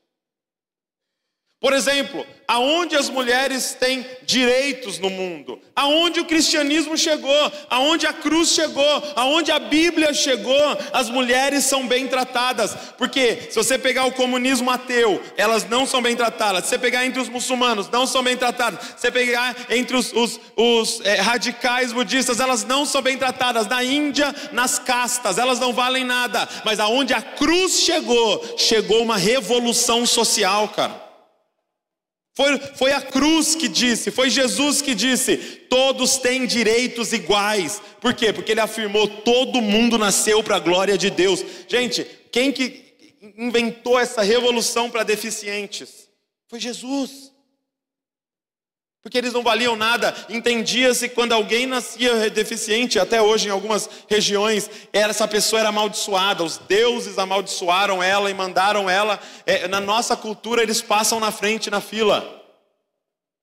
[1.63, 8.11] Por exemplo, aonde as mulheres têm direitos no mundo, aonde o cristianismo chegou, aonde a
[8.11, 12.75] cruz chegou, aonde a Bíblia chegou, as mulheres são bem tratadas.
[12.97, 16.65] Porque se você pegar o comunismo ateu, elas não são bem tratadas.
[16.65, 18.81] Se você pegar entre os muçulmanos, não são bem tratadas.
[18.81, 23.67] Se você pegar entre os, os, os é, radicais budistas, elas não são bem tratadas.
[23.67, 26.45] Na Índia, nas castas, elas não valem nada.
[26.65, 31.02] Mas aonde a cruz chegou, chegou uma revolução social, cara.
[32.35, 35.37] Foi, foi a cruz que disse, foi Jesus que disse:
[35.69, 37.81] todos têm direitos iguais.
[38.01, 38.33] Por quê?
[38.33, 41.43] Porque ele afirmou: todo mundo nasceu para a glória de Deus.
[41.67, 42.95] Gente, quem que
[43.37, 46.09] inventou essa revolução para deficientes?
[46.47, 47.32] Foi Jesus.
[49.03, 50.15] Porque eles não valiam nada.
[50.29, 56.41] Entendia-se quando alguém nascia deficiente, até hoje em algumas regiões, essa pessoa era amaldiçoada.
[56.41, 59.19] Os deuses amaldiçoaram ela e mandaram ela.
[59.45, 62.41] É, na nossa cultura, eles passam na frente na fila.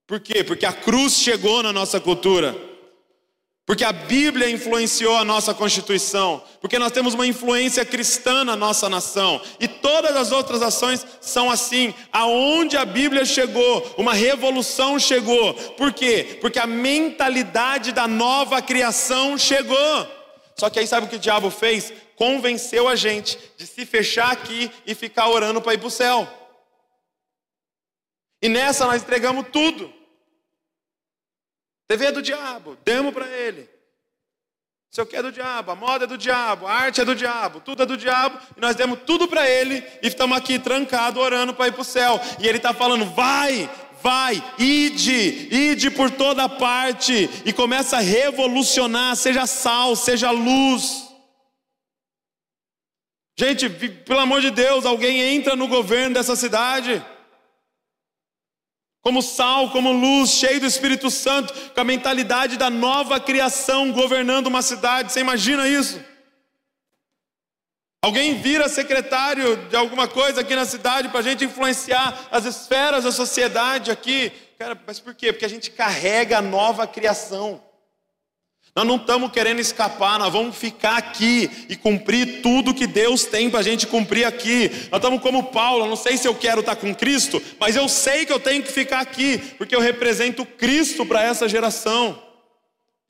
[0.07, 0.43] Por quê?
[0.43, 2.70] Porque a cruz chegou na nossa cultura.
[3.65, 8.89] Porque a Bíblia influenciou a nossa Constituição, porque nós temos uma influência cristã na nossa
[8.89, 11.93] nação, e todas as outras ações são assim.
[12.11, 15.53] Aonde a Bíblia chegou, uma revolução chegou.
[15.77, 16.39] Por quê?
[16.41, 20.07] Porque a mentalidade da nova criação chegou.
[20.57, 21.93] Só que aí sabe o que o diabo fez?
[22.15, 26.27] Convenceu a gente de se fechar aqui e ficar orando para ir para o céu.
[28.41, 30.00] E nessa nós entregamos tudo.
[31.91, 33.69] TV é do diabo, demos para ele.
[34.89, 37.13] sei o que é do diabo, a moda é do diabo, a arte é do
[37.13, 41.21] diabo, tudo é do diabo, e nós demos tudo para ele e estamos aqui trancados
[41.21, 42.17] orando para ir para o céu.
[42.39, 43.69] E ele está falando: vai,
[44.01, 51.09] vai, ide, ide por toda parte e começa a revolucionar, seja sal, seja luz.
[53.37, 57.03] Gente, pelo amor de Deus, alguém entra no governo dessa cidade
[59.01, 64.47] como sal, como luz, cheio do Espírito Santo, com a mentalidade da nova criação governando
[64.47, 65.11] uma cidade.
[65.11, 65.99] Você imagina isso?
[68.03, 73.03] Alguém vira secretário de alguma coisa aqui na cidade para a gente influenciar as esferas
[73.03, 74.31] da sociedade aqui.
[74.57, 75.31] Cara, mas por quê?
[75.31, 77.61] Porque a gente carrega a nova criação.
[78.73, 83.49] Nós não estamos querendo escapar, nós vamos ficar aqui e cumprir tudo que Deus tem
[83.49, 84.69] para a gente cumprir aqui.
[84.89, 88.25] Nós estamos como Paulo, não sei se eu quero estar com Cristo, mas eu sei
[88.25, 92.21] que eu tenho que ficar aqui, porque eu represento Cristo para essa geração.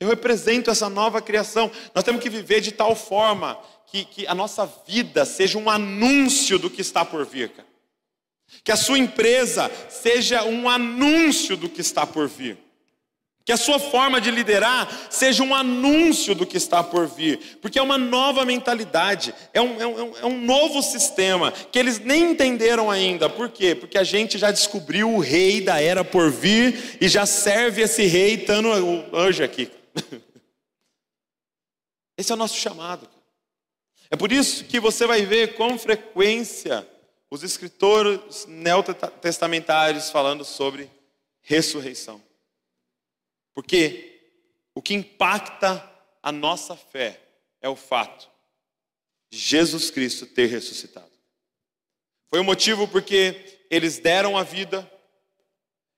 [0.00, 1.70] Eu represento essa nova criação.
[1.94, 3.56] Nós temos que viver de tal forma
[3.86, 7.50] que, que a nossa vida seja um anúncio do que está por vir.
[7.50, 7.68] Cara.
[8.64, 12.58] Que a sua empresa seja um anúncio do que está por vir.
[13.44, 17.78] Que a sua forma de liderar seja um anúncio do que está por vir, porque
[17.78, 22.30] é uma nova mentalidade, é um, é um, é um novo sistema que eles nem
[22.30, 23.28] entenderam ainda.
[23.28, 23.74] Por quê?
[23.74, 28.04] Porque a gente já descobriu o rei da era por vir e já serve esse
[28.04, 29.70] rei, estando o anjo aqui.
[32.16, 33.08] Esse é o nosso chamado.
[34.10, 36.86] É por isso que você vai ver com frequência
[37.30, 40.90] os escritores neotestamentários falando sobre
[41.40, 42.20] ressurreição.
[43.54, 44.20] Porque
[44.74, 45.88] o que impacta
[46.22, 47.20] a nossa fé
[47.60, 48.30] é o fato
[49.30, 51.10] de Jesus Cristo ter ressuscitado.
[52.28, 54.90] Foi o motivo porque eles deram a vida.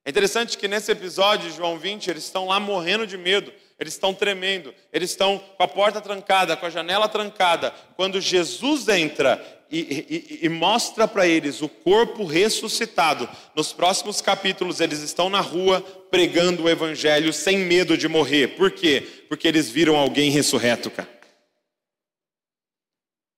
[0.04, 3.94] É interessante que nesse episódio de João 20, eles estão lá morrendo de medo, eles
[3.94, 7.70] estão tremendo, eles estão com a porta trancada, com a janela trancada.
[7.96, 13.28] Quando Jesus entra e, e, e mostra para eles o corpo ressuscitado.
[13.56, 18.56] Nos próximos capítulos, eles estão na rua pregando o evangelho sem medo de morrer.
[18.56, 19.24] Por quê?
[19.28, 21.12] Porque eles viram alguém ressurreto, cara.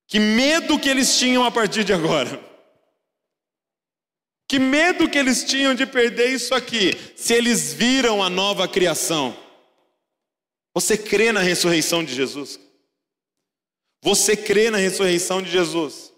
[0.07, 2.39] Que medo que eles tinham a partir de agora.
[4.47, 9.37] Que medo que eles tinham de perder isso aqui, se eles viram a nova criação.
[10.75, 12.61] Você crê na ressurreição de Jesus?
[14.03, 16.13] Você crê na ressurreição de Jesus?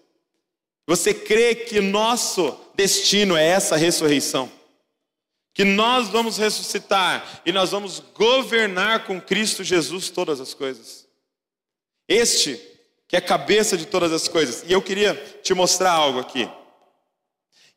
[0.88, 4.50] Você crê que nosso destino é essa ressurreição?
[5.52, 11.06] Que nós vamos ressuscitar e nós vamos governar com Cristo Jesus todas as coisas.
[12.08, 12.58] Este
[13.06, 14.64] que é a cabeça de todas as coisas.
[14.66, 16.48] E eu queria te mostrar algo aqui.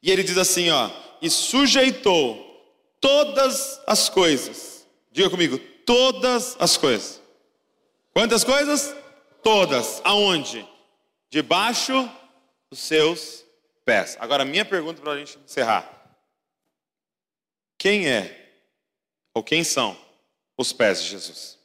[0.02, 0.90] E ele diz assim, ó,
[1.22, 2.66] e sujeitou
[3.02, 4.88] todas as coisas.
[5.12, 7.22] Diga comigo, todas as coisas.
[8.14, 8.96] Quantas coisas?
[9.44, 10.00] Todas.
[10.06, 10.66] Aonde?
[11.30, 12.10] Debaixo
[12.72, 13.46] os seus
[13.86, 14.18] pés.
[14.20, 16.18] Agora, minha pergunta para a gente encerrar:
[17.78, 18.64] quem é
[19.34, 20.00] ou quem são
[20.58, 21.60] os pés de Jesus?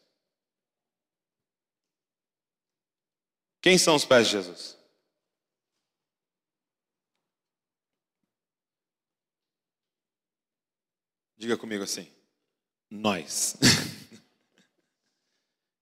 [3.62, 4.76] Quem são os pés de Jesus?
[11.36, 12.10] Diga comigo assim:
[12.90, 13.56] nós.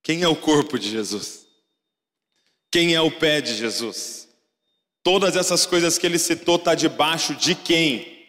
[0.02, 1.46] Quem é o corpo de Jesus?
[2.70, 4.28] Quem é o pé de Jesus?
[5.04, 8.26] Todas essas coisas que ele citou está debaixo de quem?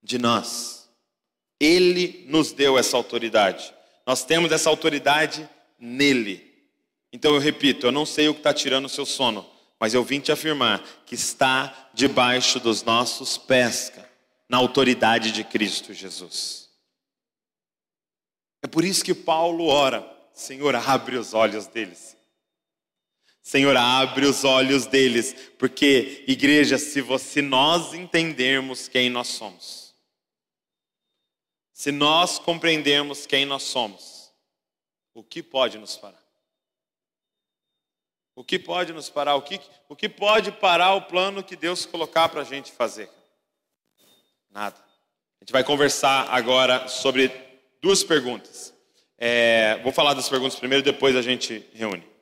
[0.00, 0.88] De nós.
[1.58, 3.74] Ele nos deu essa autoridade.
[4.06, 6.54] Nós temos essa autoridade nele.
[7.12, 9.44] Então eu repito, eu não sei o que está tirando o seu sono,
[9.78, 13.92] mas eu vim te afirmar que está debaixo dos nossos pés,
[14.48, 16.68] na autoridade de Cristo Jesus.
[18.62, 22.16] É por isso que Paulo ora, Senhor, abre os olhos deles.
[23.44, 29.94] Senhor, abre os olhos deles, porque, igreja, se, você, nós entendermos quem nós somos,
[31.70, 34.32] se nós compreendermos quem nós somos,
[35.12, 36.24] o que pode nos parar?
[38.34, 39.34] O que pode nos parar?
[39.34, 43.10] O que, o que pode parar o plano que Deus colocar para a gente fazer?
[44.48, 44.76] Nada.
[44.78, 47.30] A gente vai conversar agora sobre
[47.82, 48.72] duas perguntas.
[49.18, 52.13] É, vou falar das perguntas primeiro, depois a gente reúne.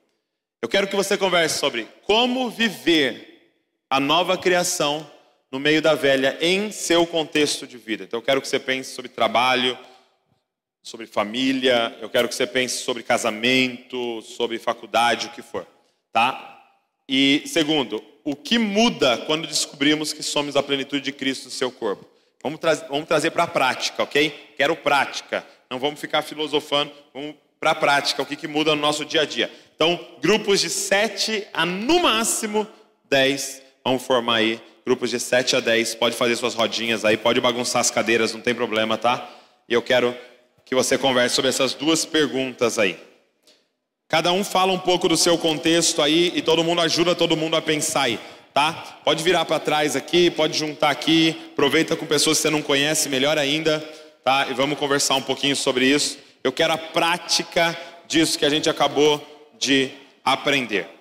[0.63, 3.51] Eu quero que você converse sobre como viver
[3.89, 5.05] a nova criação
[5.51, 8.05] no meio da velha em seu contexto de vida.
[8.05, 9.77] Então eu quero que você pense sobre trabalho,
[10.81, 15.67] sobre família, eu quero que você pense sobre casamento, sobre faculdade, o que for,
[16.13, 16.63] tá?
[17.09, 21.73] E segundo, o que muda quando descobrimos que somos a plenitude de Cristo no seu
[21.73, 22.07] corpo?
[22.41, 24.53] Vamos, tra vamos trazer para a prática, ok?
[24.55, 25.45] Quero prática.
[25.69, 29.23] Não vamos ficar filosofando, vamos para a prática, o que, que muda no nosso dia
[29.23, 29.51] a dia.
[29.75, 32.67] Então, grupos de 7 a no máximo
[33.09, 37.39] 10, vamos formar aí grupos de 7 a 10, pode fazer suas rodinhas aí, pode
[37.39, 39.29] bagunçar as cadeiras, não tem problema, tá?
[39.67, 40.15] E eu quero
[40.65, 42.97] que você converse sobre essas duas perguntas aí.
[44.07, 47.55] Cada um fala um pouco do seu contexto aí e todo mundo ajuda todo mundo
[47.55, 48.19] a pensar aí,
[48.53, 48.73] tá?
[49.03, 53.07] Pode virar para trás aqui, pode juntar aqui, aproveita com pessoas que você não conhece,
[53.09, 53.79] melhor ainda,
[54.23, 54.47] tá?
[54.49, 56.17] E vamos conversar um pouquinho sobre isso.
[56.43, 59.32] Eu quero a prática disso que a gente acabou
[59.65, 59.91] de
[60.23, 60.92] aprender.